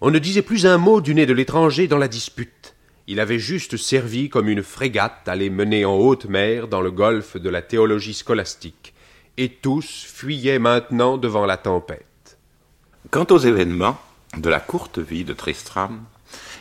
[0.00, 2.74] On ne disait plus un mot du nez de l'étranger dans la dispute.
[3.08, 6.90] Il avait juste servi comme une frégate à les mener en haute mer dans le
[6.90, 8.94] golfe de la théologie scolastique,
[9.36, 12.38] et tous fuyaient maintenant devant la tempête.
[13.10, 14.00] Quant aux événements
[14.38, 16.04] de la courte vie de Tristram,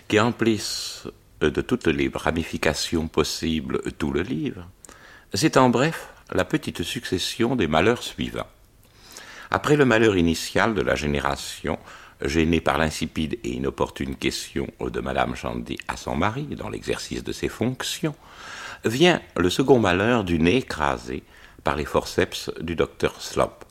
[0.10, 1.08] qui emplissent
[1.52, 4.68] de toutes les ramifications possibles tout le livre,
[5.34, 8.48] c'est en bref la petite succession des malheurs suivants.
[9.52, 11.78] Après le malheur initial de la génération,
[12.22, 17.32] gênée par l'insipide et inopportune question de Madame Chandy à son mari dans l'exercice de
[17.32, 18.16] ses fonctions,
[18.86, 21.24] vient le second malheur du nez écrasé
[21.64, 23.66] par les forceps du docteur Slop.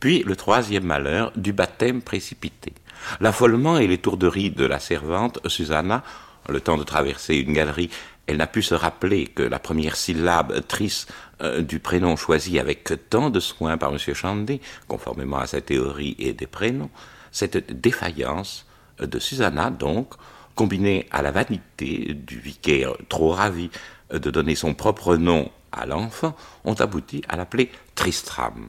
[0.00, 2.72] Puis le troisième malheur du baptême précipité.
[3.20, 6.02] L'affolement et l'étourderie de la servante Susanna,
[6.48, 7.90] le temps de traverser une galerie,
[8.26, 11.06] elle n'a pu se rappeler que la première syllabe tris
[11.42, 13.98] euh, du prénom choisi avec tant de soin par M.
[13.98, 16.90] Chandy, conformément à sa théorie et des prénoms,
[17.32, 18.66] cette défaillance
[18.98, 20.14] de Susanna, donc,
[20.54, 23.70] combinée à la vanité du vicaire trop ravi
[24.10, 28.68] de donner son propre nom à l'enfant, ont abouti à l'appeler Tristram,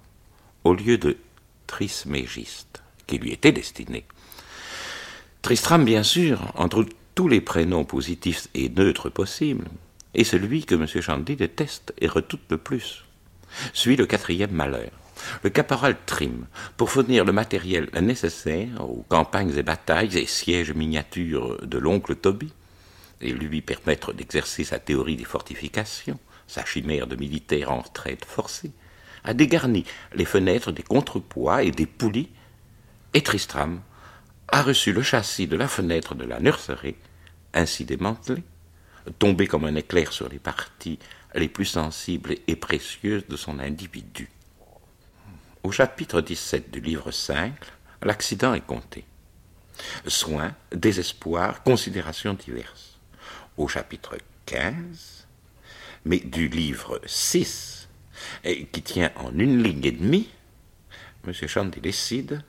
[0.64, 1.18] au lieu de
[1.68, 4.06] Trismégiste, qui lui était destiné.
[5.42, 9.68] Tristram, bien sûr, entre tous les prénoms positifs et neutres possibles,
[10.14, 10.88] est celui que M.
[10.88, 13.06] Chandy déteste et redoute le plus.
[13.74, 14.92] Suit le quatrième malheur.
[15.44, 16.46] Le caporal Trim,
[16.78, 22.54] pour fournir le matériel nécessaire aux campagnes et batailles et sièges miniatures de l'oncle Toby,
[23.22, 28.72] et lui permettre d'exercer sa théorie des fortifications, sa chimère de militaire en retraite forcée,
[29.24, 29.84] a dégarni
[30.16, 32.30] les fenêtres des contrepoids et des poulies,
[33.14, 33.82] et Tristram
[34.52, 36.96] a reçu le châssis de la fenêtre de la nurserie,
[37.54, 38.44] ainsi démantelé,
[39.18, 41.00] tombé comme un éclair sur les parties
[41.36, 44.30] les plus sensibles et précieuses de son individu.
[45.64, 47.54] Au chapitre 17 du livre 5,
[48.04, 49.06] l'accident est compté.
[50.08, 52.98] Soins, désespoir, considérations diverses.
[53.58, 55.28] Au chapitre 15,
[56.06, 57.88] mais du livre 6,
[58.44, 60.30] qui tient en une ligne et demie,
[61.28, 61.34] M.
[61.34, 62.44] Chandy décide,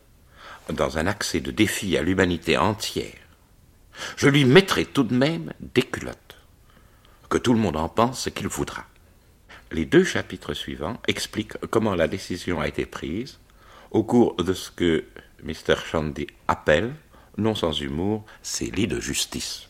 [0.69, 3.15] dans un accès de défi à l'humanité entière,
[4.17, 6.37] je lui mettrai tout de même des culottes.
[7.29, 8.85] Que tout le monde en pense ce qu'il voudra.
[9.73, 13.39] Les deux chapitres suivants expliquent comment la décision a été prise
[13.93, 15.05] au cours de ce que
[15.45, 15.77] Mr.
[15.85, 16.93] Shandy appelle,
[17.37, 19.69] non sans humour, ses lits de justice.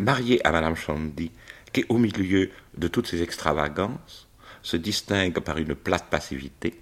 [0.00, 1.30] Marié à Madame Shandy,
[1.72, 4.28] qui, au milieu de toutes ces extravagances,
[4.62, 6.80] se distingue par une plate passivité,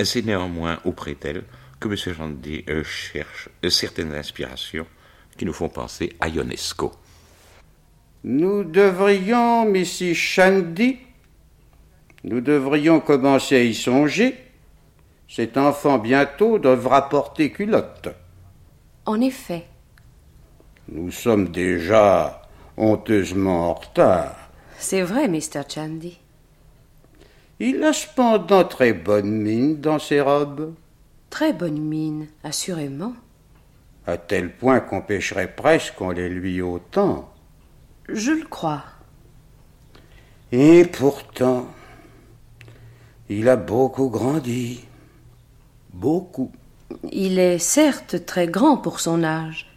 [0.00, 1.42] c'est néanmoins auprès d'elle
[1.80, 1.96] que M.
[1.96, 4.86] Shandy euh, cherche certaines inspirations
[5.36, 6.92] qui nous font penser à Ionesco.
[8.24, 10.14] Nous devrions, Mrs.
[10.14, 10.98] Shandy,
[12.24, 14.34] nous devrions commencer à y songer.
[15.28, 18.08] Cet enfant bientôt devra porter culotte.
[19.06, 19.66] En effet.
[20.88, 22.42] Nous sommes déjà
[22.76, 24.50] honteusement en retard.
[24.78, 25.62] C'est vrai, Mr.
[25.68, 26.18] Chandy.
[27.60, 30.74] Il a cependant très bonne mine dans ses robes.
[31.30, 33.14] Très bonne mine, assurément.
[34.06, 37.32] À tel point qu'on pêcherait presque qu'on les lui autant.
[38.08, 38.84] Je le crois.
[40.50, 41.68] Et pourtant,
[43.28, 44.86] il a beaucoup grandi.
[45.92, 46.50] Beaucoup.
[47.12, 49.70] Il est certes très grand pour son âge.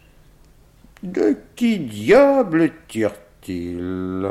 [1.02, 4.28] De qui diable tire-t-il?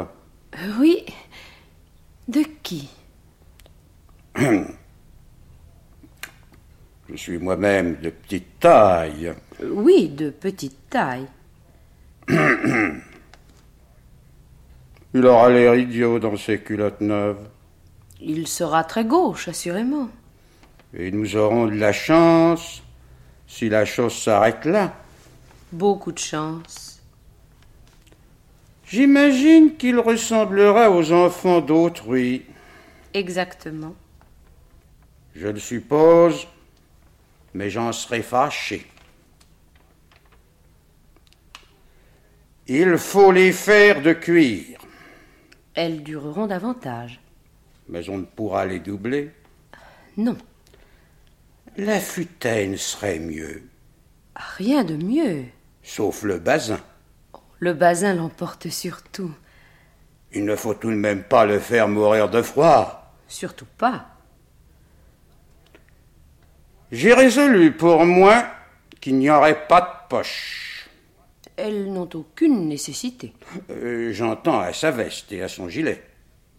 [0.79, 1.05] Oui.
[2.27, 2.89] De qui?
[7.11, 9.33] Je suis moi-même de petite taille.
[9.61, 11.27] Oui, de petite taille.
[15.13, 17.49] Il aura l'air idiot dans ses culottes neuves.
[18.21, 20.07] Il sera très gauche, assurément.
[20.93, 22.81] Et nous aurons de la chance
[23.45, 24.93] si la chose s'arrête là.
[25.73, 27.01] Beaucoup de chance.
[28.85, 32.45] J'imagine qu'il ressemblera aux enfants d'autrui.
[33.13, 33.95] Exactement.
[35.35, 36.47] Je le suppose,
[37.53, 38.85] mais j'en serai fâché.
[42.67, 44.79] Il faut les faire de cuir.
[45.73, 47.19] Elles dureront davantage.
[47.89, 49.31] Mais on ne pourra les doubler.
[50.17, 50.37] Non.
[51.77, 53.63] La futaine serait mieux.
[54.35, 55.45] Rien de mieux.
[55.83, 56.79] Sauf le basin.
[57.59, 59.33] Le basin l'emporte surtout.
[60.33, 63.13] Il ne faut tout de même pas le faire mourir de froid.
[63.27, 64.10] Surtout pas.
[66.91, 68.45] J'ai résolu pour moi
[68.99, 70.89] qu'il n'y aurait pas de poche.
[71.57, 73.33] Elles n'ont aucune nécessité.
[73.69, 76.03] Euh, J'entends à sa veste et à son gilet.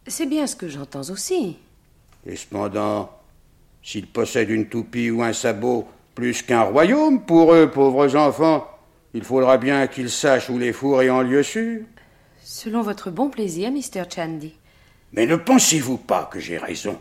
[0.06, 1.56] C'est bien ce que j'entends aussi.
[2.26, 3.10] Et cependant,
[3.82, 8.68] s'ils possèdent une toupie ou un sabot plus qu'un royaume pour eux, pauvres enfants,
[9.14, 11.82] Il faudra bien qu'il sache où les fourrer en lieu sûr.
[12.42, 14.04] Selon votre bon plaisir, Mr.
[14.14, 14.54] Chandy.
[15.12, 16.98] Mais ne pensez-vous pas que j'ai raison?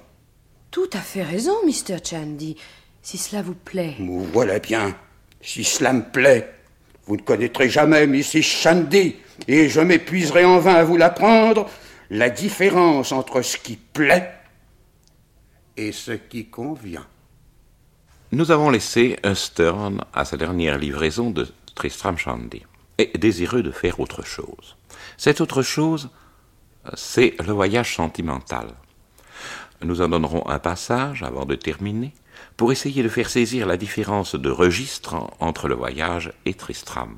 [0.72, 1.98] Tout à fait raison, Mr.
[2.04, 2.58] Chandy,
[3.02, 3.96] si cela vous plaît.
[4.00, 4.96] Vous voilà bien.
[5.42, 6.54] Si cela me plaît,
[7.08, 8.44] vous ne connaîtrez jamais Mrs.
[8.44, 9.16] Shandy,
[9.48, 11.70] et je m'épuiserai en vain à vous l'apprendre,
[12.10, 14.32] la différence entre ce qui plaît
[15.78, 17.08] et ce qui convient.
[18.32, 22.64] Nous avons laissé Stern à sa dernière livraison de Tristram Shandy,
[22.98, 24.78] et désireux de faire autre chose.
[25.18, 26.10] Cette autre chose,
[26.94, 28.68] c'est le voyage sentimental.
[29.82, 32.14] Nous en donnerons un passage avant de terminer,
[32.62, 37.18] pour essayer de faire saisir la différence de registre entre le voyage et Tristram.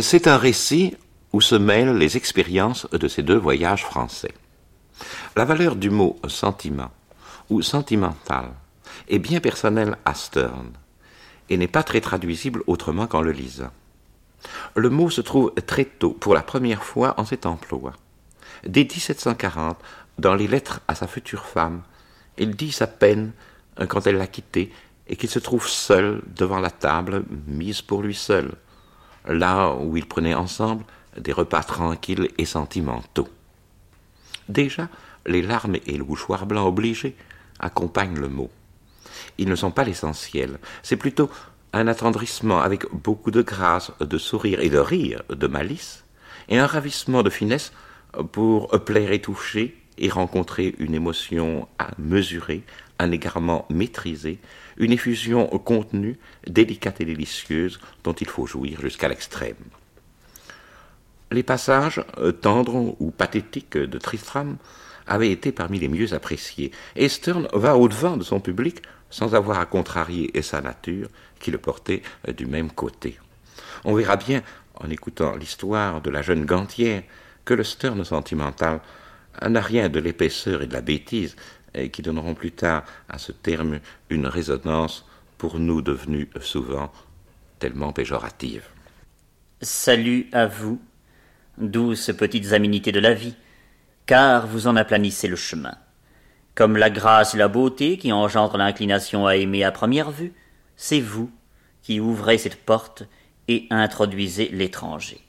[0.00, 0.96] C'est un récit
[1.34, 4.32] où se mêlent les expériences de ces deux voyages français.
[5.36, 6.90] La valeur du mot sentiment
[7.50, 8.46] ou sentimental
[9.10, 10.70] est bien personnelle à Stern
[11.50, 13.72] et n'est pas très traduisible autrement qu'en le lisant.
[14.74, 17.92] Le mot se trouve très tôt, pour la première fois, en cet emploi.
[18.66, 19.76] Dès 1740,
[20.18, 21.82] dans les lettres à sa future femme,
[22.38, 23.32] il dit sa peine
[23.86, 24.72] quand elle l'a quitté
[25.06, 28.52] et qu'il se trouve seul devant la table mise pour lui seul,
[29.26, 30.84] là où ils prenaient ensemble
[31.16, 33.28] des repas tranquilles et sentimentaux.
[34.48, 34.88] Déjà,
[35.26, 37.16] les larmes et le mouchoir blanc obligé
[37.58, 38.50] accompagnent le mot.
[39.36, 41.30] Ils ne sont pas l'essentiel, c'est plutôt
[41.72, 46.04] un attendrissement avec beaucoup de grâce, de sourire et de rire, de malice,
[46.48, 47.72] et un ravissement de finesse
[48.32, 52.62] pour plaire et toucher et rencontrer une émotion à mesurer,
[52.98, 54.38] un égarement maîtrisé,
[54.76, 59.56] une effusion contenue, délicate et délicieuse, dont il faut jouir jusqu'à l'extrême.
[61.30, 62.02] Les passages
[62.40, 64.56] tendres ou pathétiques de Tristram
[65.06, 69.58] avaient été parmi les mieux appréciés, et Stern va au-devant de son public sans avoir
[69.58, 71.08] à contrarier sa nature
[71.40, 72.02] qui le portait
[72.36, 73.18] du même côté.
[73.84, 74.42] On verra bien,
[74.74, 77.02] en écoutant l'histoire de la jeune gantière,
[77.44, 78.80] que le Stern sentimental
[79.46, 81.36] n'a rien de l'épaisseur et de la bêtise
[81.74, 85.06] et qui donneront plus tard à ce terme une résonance
[85.36, 86.90] pour nous devenue souvent
[87.58, 88.64] tellement péjorative.
[89.60, 90.80] Salut à vous,
[91.58, 93.34] douces petites aménités de la vie,
[94.06, 95.74] car vous en aplanissez le chemin.
[96.54, 100.32] Comme la grâce et la beauté qui engendrent l'inclination à aimer à première vue,
[100.76, 101.30] c'est vous
[101.82, 103.04] qui ouvrez cette porte
[103.48, 105.20] et introduisez l'étranger.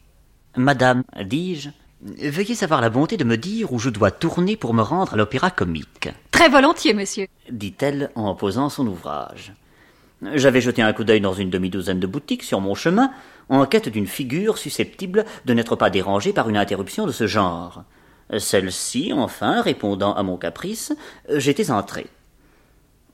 [0.56, 1.70] Madame, dis-je,
[2.02, 5.18] veuillez savoir la bonté de me dire où je dois tourner pour me rendre à
[5.18, 6.10] l'opéra comique.
[6.32, 9.54] Très volontiers, monsieur, dit-elle en posant son ouvrage.
[10.34, 13.12] J'avais jeté un coup d'œil dans une demi-douzaine de boutiques sur mon chemin,
[13.48, 17.84] en quête d'une figure susceptible de n'être pas dérangée par une interruption de ce genre.
[18.38, 20.94] Celle-ci, enfin, répondant à mon caprice,
[21.30, 22.08] j'étais entré.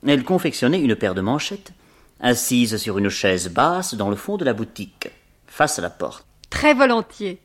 [0.05, 1.73] Elle confectionnait une paire de manchettes,
[2.19, 5.09] assise sur une chaise basse dans le fond de la boutique,
[5.47, 6.25] face à la porte.
[6.49, 7.39] Très volontiers,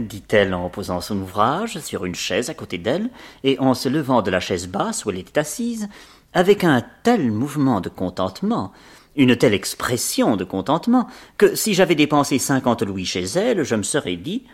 [0.00, 3.10] dit-elle en posant son ouvrage sur une chaise à côté d'elle
[3.44, 5.88] et en se levant de la chaise basse où elle était assise,
[6.32, 8.72] avec un tel mouvement de contentement,
[9.16, 13.82] une telle expression de contentement, que si j'avais dépensé cinquante louis chez elle, je me
[13.82, 14.44] serais dit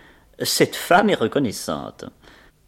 [0.43, 2.05] Cette femme est reconnaissante.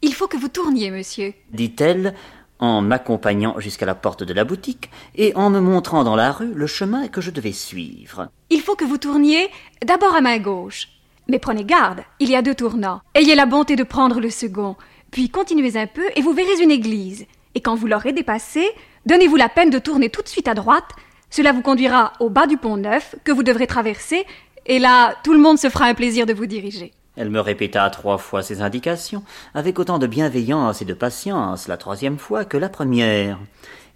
[0.03, 2.15] Il faut que vous tourniez, monsieur, dit-elle
[2.59, 6.55] en m'accompagnant jusqu'à la porte de la boutique et en me montrant dans la rue
[6.55, 8.29] le chemin que je devais suivre.
[8.51, 9.51] Il faut que vous tourniez
[9.85, 10.89] d'abord à main gauche.
[11.29, 13.01] Mais prenez garde, il y a deux tournants.
[13.15, 14.77] Ayez la bonté de prendre le second,
[15.11, 17.27] puis continuez un peu et vous verrez une église.
[17.55, 18.69] Et quand vous l'aurez dépassée,
[19.07, 20.91] donnez-vous la peine de tourner tout de suite à droite.
[21.31, 24.27] Cela vous conduira au bas du pont neuf que vous devrez traverser,
[24.67, 26.93] et là, tout le monde se fera un plaisir de vous diriger.
[27.17, 29.23] Elle me répéta trois fois ces indications,
[29.55, 33.39] avec autant de bienveillance et de patience la troisième fois que la première.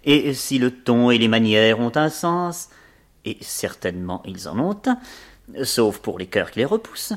[0.05, 2.69] Et si le ton et les manières ont un sens,
[3.25, 4.97] et certainement ils en ont un,
[5.63, 7.13] sauf pour les cœurs qui les repoussent,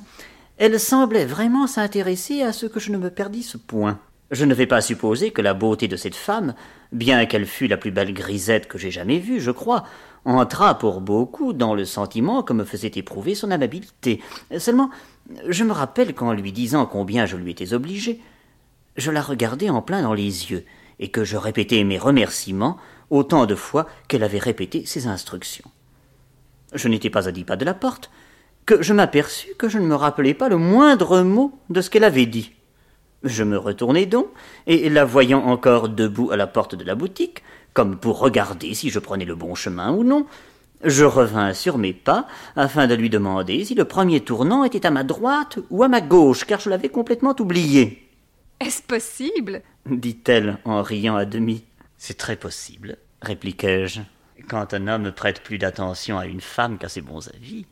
[0.58, 3.98] elle semblait vraiment s'intéresser à ce que je ne me perdisse point.
[4.30, 6.54] Je ne vais pas supposer que la beauté de cette femme,
[6.90, 9.84] bien qu'elle fût la plus belle grisette que j'ai jamais vue, je crois,
[10.24, 14.20] entra pour beaucoup dans le sentiment que me faisait éprouver son amabilité.
[14.56, 14.90] Seulement,
[15.48, 18.20] je me rappelle qu'en lui disant combien je lui étais obligé,
[18.96, 20.64] je la regardais en plein dans les yeux,
[20.98, 22.78] et que je répétais mes remerciements
[23.10, 25.70] autant de fois qu'elle avait répété ses instructions.
[26.72, 28.10] Je n'étais pas à dix pas de la porte,
[28.66, 32.04] que je m'aperçus que je ne me rappelais pas le moindre mot de ce qu'elle
[32.04, 32.52] avait dit.
[33.24, 34.26] Je me retournai donc,
[34.66, 37.42] et la voyant encore debout à la porte de la boutique,
[37.72, 40.26] comme pour regarder si je prenais le bon chemin ou non,
[40.84, 44.90] je revins sur mes pas afin de lui demander si le premier tournant était à
[44.90, 48.08] ma droite ou à ma gauche, car je l'avais complètement oublié.
[48.60, 49.62] Est-ce possible?
[49.86, 51.64] dit-elle en riant à demi.
[51.98, 54.00] C'est très possible, répliquai-je.
[54.48, 57.66] Quand un homme prête plus d'attention à une femme qu'à ses bons avis,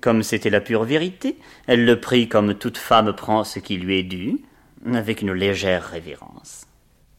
[0.00, 3.98] Comme c'était la pure vérité, elle le prit comme toute femme prend ce qui lui
[3.98, 4.38] est dû,
[4.92, 6.66] avec une légère révérence.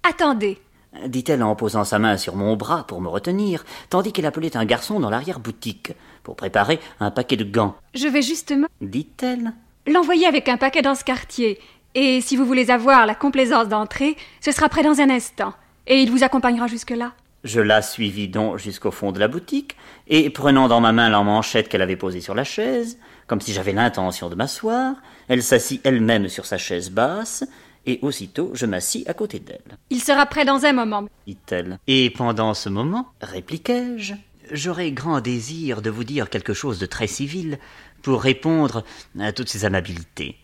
[0.04, 0.60] Attendez.
[1.08, 4.66] dit-elle en posant sa main sur mon bras pour me retenir, tandis qu'elle appelait un
[4.66, 5.94] garçon dans l'arrière-boutique
[6.24, 7.76] pour préparer un paquet de gants.
[7.94, 9.54] Je vais justement, Dit-elle.
[9.88, 11.60] l'envoyer avec un paquet dans ce quartier.
[11.96, 15.54] Et si vous voulez avoir la complaisance d'entrer, ce sera prêt dans un instant.
[15.88, 17.14] Et il vous accompagnera jusque-là.
[17.44, 19.76] Je la suivis donc jusqu'au fond de la boutique,
[20.08, 23.52] et prenant dans ma main la manchette qu'elle avait posée sur la chaise, comme si
[23.54, 24.96] j'avais l'intention de m'asseoir,
[25.28, 27.44] elle s'assit elle-même sur sa chaise basse,
[27.88, 31.08] et aussitôt je m'assis à côté d'elle, Il sera prêt dans un moment.
[31.26, 31.80] dit-elle.
[31.88, 34.14] Et pendant ce moment, répliquai-je,
[34.52, 37.58] j'aurais grand désir de vous dire quelque chose de très civil
[38.04, 38.84] pour répondre
[39.20, 40.36] à toutes ces amabilités.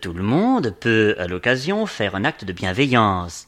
[0.00, 3.46] Tout le monde peut, à l'occasion, faire un acte de bienveillance.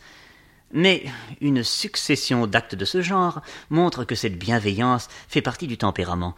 [0.73, 1.05] Mais
[1.41, 3.41] une succession d'actes de ce genre
[3.71, 6.35] montre que cette bienveillance fait partie du tempérament.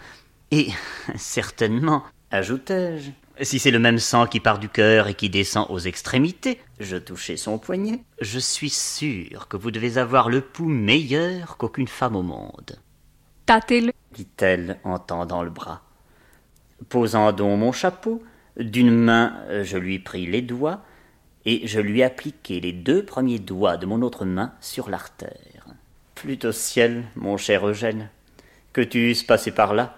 [0.51, 0.68] Et
[1.16, 3.11] certainement, ajoutai-je,
[3.43, 6.97] si c'est le même sang qui part du cœur et qui descend aux extrémités, je
[6.97, 12.16] touchai son poignet, je suis sûr que vous devez avoir le pouls meilleur qu'aucune femme
[12.16, 12.78] au monde,
[13.47, 13.93] Tâtez-le.
[14.12, 15.83] dit-elle en tendant le bras.
[16.89, 18.22] Posant donc mon chapeau,
[18.59, 20.83] d'une main je lui pris les doigts,
[21.47, 25.66] et je lui appliquai les deux premiers doigts de mon autre main sur l'artère.
[26.14, 28.11] Plût au ciel, mon cher Eugène,
[28.72, 29.97] que tu eusses passé par là,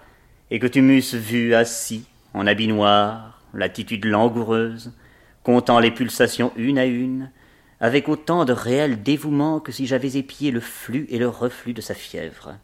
[0.51, 4.93] et que tu m'eusses vu assis, en habit noir, l'attitude langoureuse,
[5.43, 7.29] comptant les pulsations une à une,
[7.79, 11.81] avec autant de réel dévouement que si j'avais épié le flux et le reflux de
[11.81, 12.55] sa fièvre.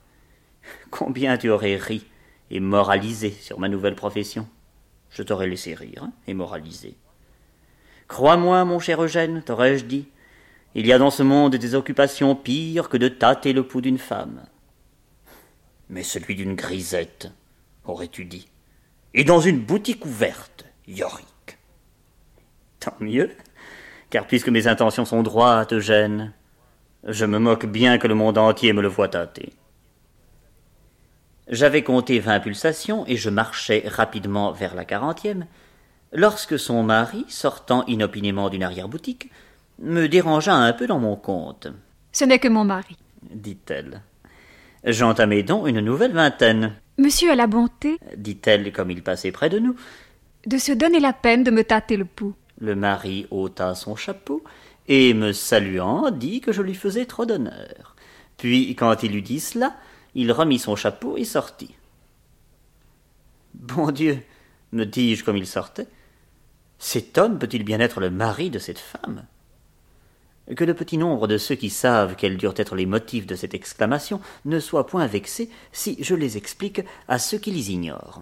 [0.89, 2.05] Combien tu aurais ri
[2.51, 4.47] et moralisé sur ma nouvelle profession.
[5.11, 6.95] Je t'aurais laissé rire et moraliser.
[8.10, 10.10] Crois-moi, mon cher Eugène, t'aurais-je dit,
[10.76, 13.99] il y a dans ce monde des occupations pires que de tâter le pouls d'une
[13.99, 14.41] femme.
[15.89, 17.32] Mais celui d'une grisette,
[17.86, 18.49] aurais-tu dit,
[19.14, 21.60] et dans une boutique ouverte, Yorick.
[22.80, 23.30] Tant mieux,
[24.10, 26.34] car puisque mes intentions sont droites, Eugène,
[27.03, 29.53] je me moque bien que le monde entier me le voie tâter.
[31.47, 35.45] J'avais compté vingt pulsations et je marchais rapidement vers la quarantième,
[36.12, 39.30] lorsque son mari, sortant inopinément d'une arrière-boutique,
[39.80, 41.68] me dérangea un peu dans mon compte,
[42.12, 42.97] Ce n'est que mon mari.
[43.32, 44.01] dit-elle.
[44.84, 49.60] J'entamai donc une nouvelle vingtaine, Monsieur a la bonté dit-elle comme il passait près de
[49.60, 49.76] nous.
[50.45, 52.34] de se donner la peine de me tâter le pouls.
[52.60, 54.43] Le mari ôta son chapeau
[54.89, 57.95] et, me saluant, dit que je lui faisais trop d'honneur.
[58.38, 59.76] Puis, quand il eut dit cela,
[60.16, 61.74] il remit son chapeau et sortit.
[63.53, 64.20] Bon Dieu,
[64.72, 65.88] me dis-je comme il sortait,
[66.80, 69.25] cet homme peut-il bien être le mari de cette femme?
[70.55, 73.53] Que le petit nombre de ceux qui savent quels durent être les motifs de cette
[73.53, 78.21] exclamation ne soit point vexé si je les explique à ceux qui les ignorent.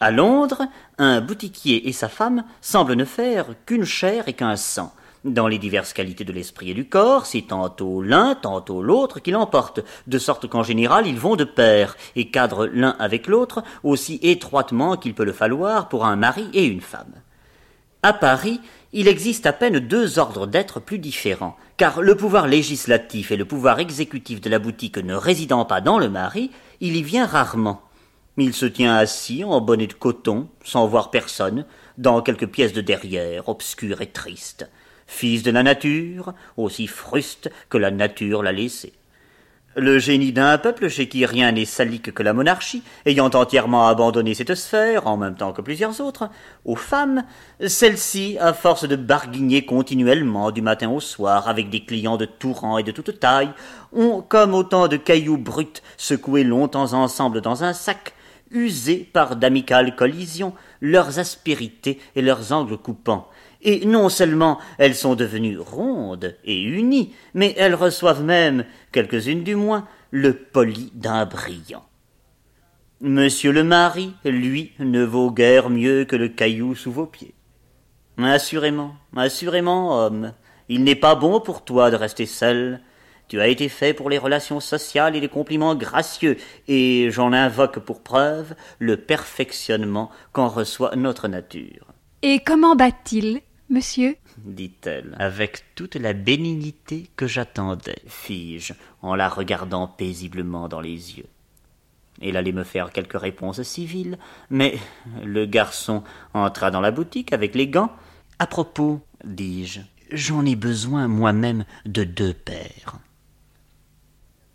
[0.00, 0.62] À Londres,
[0.98, 4.92] un boutiquier et sa femme semblent ne faire qu'une chair et qu'un sang.
[5.24, 9.30] Dans les diverses qualités de l'esprit et du corps, c'est tantôt l'un, tantôt l'autre qui
[9.32, 14.18] l'emporte, de sorte qu'en général ils vont de pair, et cadrent l'un avec l'autre aussi
[14.22, 17.12] étroitement qu'il peut le falloir pour un mari et une femme.
[18.02, 18.62] À Paris,
[18.94, 23.44] il existe à peine deux ordres d'êtres plus différents, car le pouvoir législatif et le
[23.44, 27.82] pouvoir exécutif de la boutique ne résidant pas dans le mari, il y vient rarement.
[28.38, 31.66] Il se tient assis en bonnet de coton, sans voir personne,
[31.98, 34.70] dans quelques pièces de derrière, obscures et tristes.
[35.06, 38.94] Fils de la nature, aussi fruste que la nature l'a laissé.
[39.76, 44.34] Le génie d'un peuple chez qui rien n'est salique que la monarchie, ayant entièrement abandonné
[44.34, 46.28] cette sphère, en même temps que plusieurs autres,
[46.64, 47.22] aux femmes,
[47.64, 52.52] celles-ci, à force de barguigner continuellement du matin au soir avec des clients de tout
[52.52, 53.52] rang et de toute taille,
[53.92, 58.12] ont, comme autant de cailloux bruts secoués longtemps ensemble dans un sac,
[58.50, 63.28] usé par d'amicales collisions leurs aspérités et leurs angles coupants,
[63.62, 69.56] et non seulement elles sont devenues rondes et unies, mais elles reçoivent même, quelques-unes du
[69.56, 71.84] moins, le poli d'un brillant.
[73.00, 77.34] Monsieur le mari, lui, ne vaut guère mieux que le caillou sous vos pieds.
[78.18, 80.34] Assurément, assurément, homme,
[80.68, 82.80] il n'est pas bon pour toi de rester seul.
[83.28, 86.36] Tu as été fait pour les relations sociales et les compliments gracieux,
[86.68, 91.86] et j'en invoque pour preuve le perfectionnement qu'en reçoit notre nature.
[92.22, 93.40] Et comment bat-il,
[93.70, 101.18] monsieur dit-elle, avec toute la bénignité que j'attendais, fis-je, en la regardant paisiblement dans les
[101.18, 101.26] yeux.
[102.20, 104.18] Elle allait me faire quelques réponses civiles,
[104.50, 104.78] mais
[105.24, 106.02] le garçon
[106.34, 107.92] entra dans la boutique avec les gants.
[108.38, 109.80] À propos, dis-je,
[110.12, 112.98] j'en ai besoin moi-même de deux paires.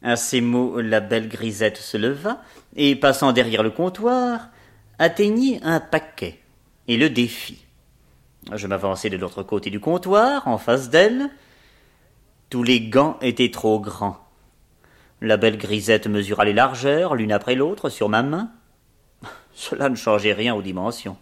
[0.03, 2.43] À ces mots, la belle grisette se leva,
[2.75, 4.49] et passant derrière le comptoir,
[4.99, 6.39] atteignit un paquet
[6.87, 7.64] et le défit.
[8.53, 11.29] Je m'avançai de l'autre côté du comptoir, en face d'elle.
[12.49, 14.19] Tous les gants étaient trop grands.
[15.21, 18.51] La belle grisette mesura les largeurs, l'une après l'autre, sur ma main.
[19.55, 21.17] Cela ne changeait rien aux dimensions.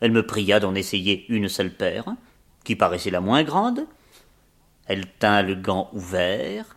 [0.00, 2.06] Elle me pria d'en essayer une seule paire,
[2.64, 3.86] qui paraissait la moins grande.
[4.86, 6.76] Elle tint le gant ouvert.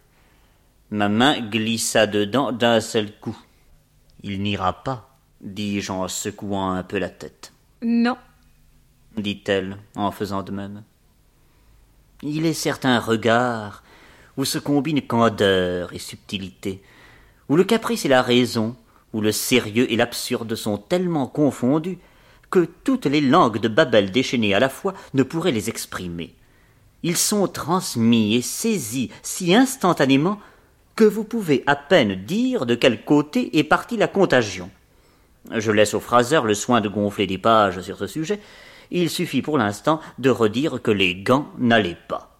[0.91, 3.37] Ma main glissa dedans d'un seul coup.
[4.21, 7.53] Il n'ira pas, dis-je en secouant un peu la tête.
[7.81, 8.17] Non,
[9.21, 10.83] dit-elle en faisant de même.
[12.23, 13.83] Il est certains regards
[14.37, 16.81] où se combinent candeur et subtilité,
[17.49, 18.75] où le caprice et la raison,
[19.13, 21.97] où le sérieux et l'absurde sont tellement confondus
[22.49, 26.33] que toutes les langues de Babel déchaînées à la fois ne pourraient les exprimer.
[27.03, 30.39] Ils sont transmis et saisis si instantanément
[30.95, 34.69] que vous pouvez à peine dire de quel côté est partie la contagion.
[35.51, 38.39] Je laisse au phraseur le soin de gonfler des pages sur ce sujet,
[38.91, 42.37] il suffit pour l'instant de redire que les gants n'allaient pas.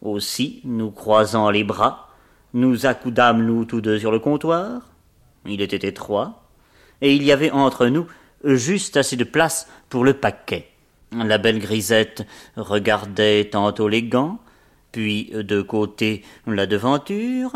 [0.00, 2.08] Aussi, nous croisant les bras,
[2.54, 4.82] nous accoudâmes nous tous deux sur le comptoir.
[5.46, 6.42] Il était étroit,
[7.00, 8.06] et il y avait entre nous
[8.44, 10.68] juste assez de place pour le paquet.
[11.12, 12.26] La belle grisette
[12.56, 14.38] regardait tantôt les gants,
[14.92, 17.52] puis de côté la devanture,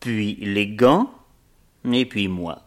[0.00, 1.10] puis les gants,
[1.90, 2.65] et puis moi.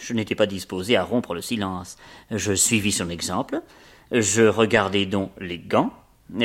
[0.00, 1.96] Je n'étais pas disposé à rompre le silence.
[2.30, 3.62] Je suivis son exemple.
[4.12, 5.92] Je regardai donc les gants,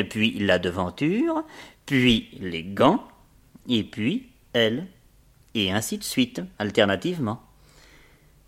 [0.10, 1.44] puis la devanture,
[1.86, 3.08] puis les gants,
[3.70, 4.88] et puis elle,
[5.54, 7.42] et ainsi de suite, alternativement.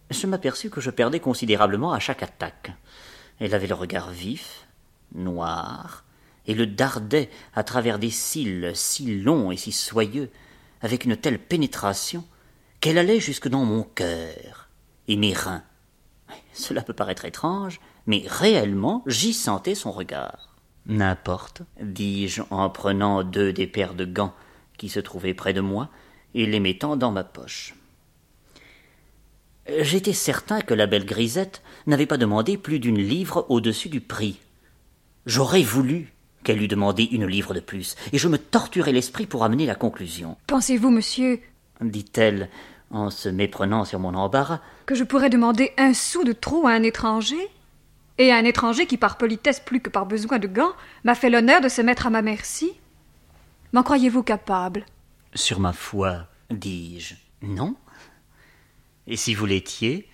[0.10, 2.72] Je m'aperçus que je perdais considérablement à chaque attaque.
[3.39, 4.68] Elle avait le regard vif,
[5.14, 6.04] noir,
[6.48, 10.30] et le dardait à travers des cils si longs et si soyeux,
[10.82, 12.26] avec une telle pénétration,
[12.80, 14.62] qu'elle allait jusque dans mon cœur
[15.08, 15.64] et mes reins.
[16.54, 20.56] Cela peut paraître étrange, mais réellement j'y sentais son regard.
[20.86, 24.34] N'importe, dis-je en prenant deux des paires de gants
[24.78, 25.89] qui se trouvaient près de moi
[26.34, 27.76] et les mettant dans ma poche.
[29.80, 34.39] J'étais certain que la belle grisette n'avait pas demandé plus d'une livre au-dessus du prix.
[35.26, 39.45] J'aurais voulu qu'elle eût demandé une livre de plus, et je me torturais l'esprit pour
[39.45, 40.36] amener la conclusion.
[40.47, 41.39] Pensez-vous, monsieur,
[41.80, 42.49] dit-elle
[42.94, 46.72] en se méprenant sur mon embarras, que je pourrais demander un sou de trop à
[46.72, 47.50] un étranger
[48.20, 50.74] Et à un étranger qui, par politesse plus que par besoin de gants,
[51.04, 52.72] m'a fait l'honneur de se mettre à ma merci
[53.74, 54.86] M'en croyez-vous capable?
[55.34, 57.76] Sur ma foi, dis-je, non.
[59.08, 60.08] Et si vous l'étiez,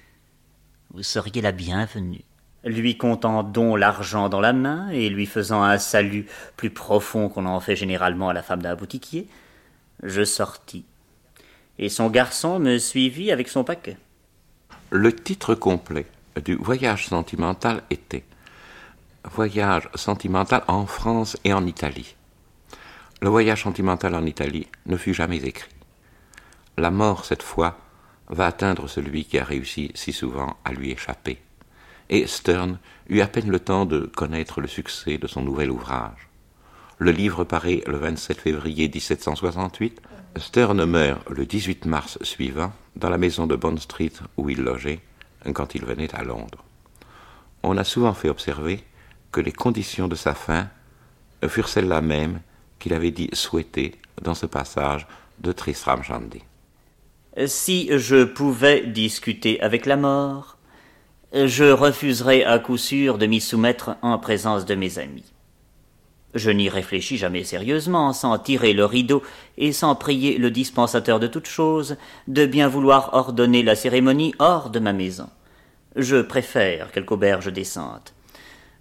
[0.94, 2.22] vous seriez la bienvenue.
[2.64, 6.26] Lui comptant donc l'argent dans la main et lui faisant un salut
[6.56, 9.28] plus profond qu'on en fait généralement à la femme d'un boutiquier,
[10.04, 10.86] je sortis
[11.80, 13.98] et son garçon me suivit avec son paquet.
[14.92, 16.06] Le titre complet
[16.44, 18.24] du voyage sentimental était
[19.24, 22.16] Voyage sentimental en France et en Italie.
[23.22, 25.72] Le voyage sentimental en Italie ne fut jamais écrit.
[26.78, 27.78] La mort, cette fois,
[28.30, 31.40] va atteindre celui qui a réussi si souvent à lui échapper.
[32.10, 36.30] Et Stern eut à peine le temps de connaître le succès de son nouvel ouvrage.
[36.98, 40.02] Le livre paraît le 27 février 1768
[40.40, 45.02] Stern meurt le 18 mars suivant dans la maison de Bond Street où il logeait
[45.54, 46.64] quand il venait à Londres.
[47.64, 48.84] On a souvent fait observer
[49.32, 50.70] que les conditions de sa fin
[51.48, 52.40] furent celles-là même
[52.80, 55.08] qu'il avait dit souhaiter dans ce passage
[55.40, 56.42] de Tristram Shandy.
[57.46, 60.58] Si je pouvais discuter avec la mort,
[61.34, 65.32] je refuserais à coup sûr de m'y soumettre en présence de mes amis.
[66.36, 69.24] Je n'y réfléchis jamais sérieusement, sans tirer le rideau
[69.58, 74.70] et sans prier le dispensateur de toutes choses de bien vouloir ordonner la cérémonie hors
[74.70, 75.30] de ma maison.
[75.96, 78.14] Je préfère quelque auberge décente.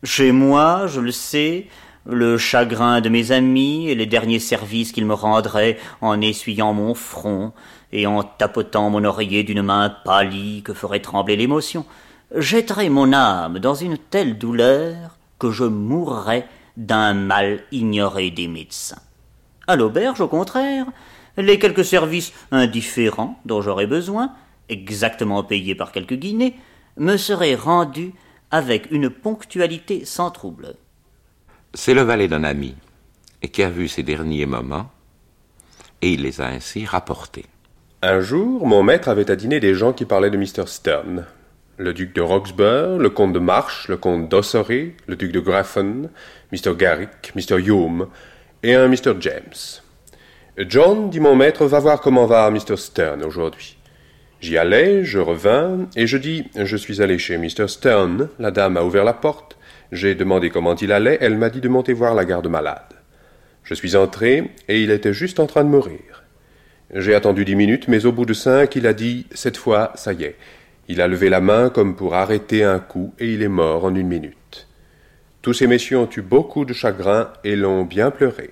[0.05, 1.67] Chez moi, je le sais,
[2.05, 6.95] le chagrin de mes amis et les derniers services qu'ils me rendraient en essuyant mon
[6.95, 7.53] front
[7.93, 11.87] et en tapotant mon oreiller d'une main pâlie que ferait trembler l'émotion,
[12.35, 16.47] jetterait mon âme dans une telle douleur que je mourrais
[16.79, 19.03] d'un mal ignoré des médecins.
[19.67, 20.87] À l'auberge, au contraire,
[21.37, 24.33] les quelques services indifférents dont j'aurais besoin,
[24.69, 26.55] exactement payés par quelques guinées,
[26.97, 28.15] me seraient rendus
[28.51, 30.77] avec une ponctualité sans trouble.
[31.75, 32.75] C'est le valet d'un ami,
[33.43, 34.91] et qui a vu ces derniers moments,
[36.01, 37.45] et il les a ainsi rapportés.
[38.03, 40.67] Un jour, mon maître avait à dîner des gens qui parlaient de Mr.
[40.67, 41.27] Stern
[41.79, 46.11] le duc de Roxburgh, le comte de March, le comte d'Ossory, le duc de Grafton,
[46.53, 46.75] Mr.
[46.77, 47.59] Garrick, Mr.
[47.59, 48.09] Hume
[48.63, 49.15] et un Mr.
[49.21, 49.81] James.
[50.59, 52.77] John, dit mon maître, va voir comment va Mr.
[52.77, 53.77] Stern aujourd'hui.
[54.41, 57.69] J'y allais, je revins, et je dis Je suis allé chez Mr.
[57.69, 58.29] Stern.
[58.39, 59.57] La dame a ouvert la porte.
[59.93, 61.19] J'ai demandé comment il allait.
[61.21, 62.95] Elle m'a dit de monter voir la garde malade.
[63.63, 66.25] Je suis entré, et il était juste en train de mourir.
[66.95, 70.13] J'ai attendu dix minutes, mais au bout de cinq, il a dit Cette fois, ça
[70.13, 70.37] y est.
[70.91, 73.95] Il a levé la main comme pour arrêter un coup, et il est mort en
[73.95, 74.67] une minute.
[75.43, 78.51] Tous ces messieurs ont eu beaucoup de chagrin et l'ont bien pleuré.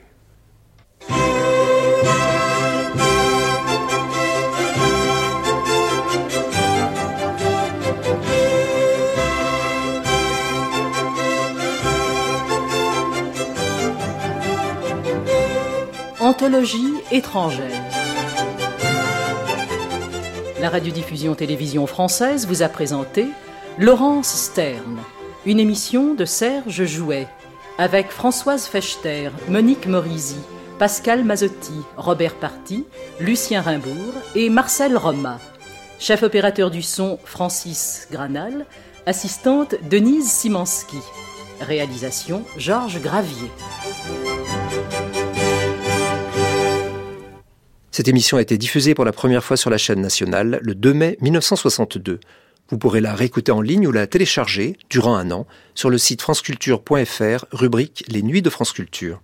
[16.21, 17.86] Anthologie étrangère.
[20.67, 23.29] La radiodiffusion télévision française vous a présenté
[23.79, 24.99] Laurence Stern,
[25.45, 27.29] une émission de Serge Jouet,
[27.79, 30.35] avec Françoise Fechter, Monique Morisi,
[30.81, 32.85] Pascal Mazotti, Robert Party,
[33.21, 35.39] Lucien Rimbourg et Marcel Roma.
[36.01, 38.67] Chef opérateur du son Francis Granal,
[39.07, 40.99] assistante Denise Simanski.
[41.61, 43.53] Réalisation Georges Gravier.
[47.97, 50.93] Cette émission a été diffusée pour la première fois sur la chaîne nationale le 2
[50.93, 52.21] mai 1962.
[52.69, 56.21] Vous pourrez la réécouter en ligne ou la télécharger durant un an sur le site
[56.21, 59.23] franceculture.fr, rubrique Les Nuits de France Culture.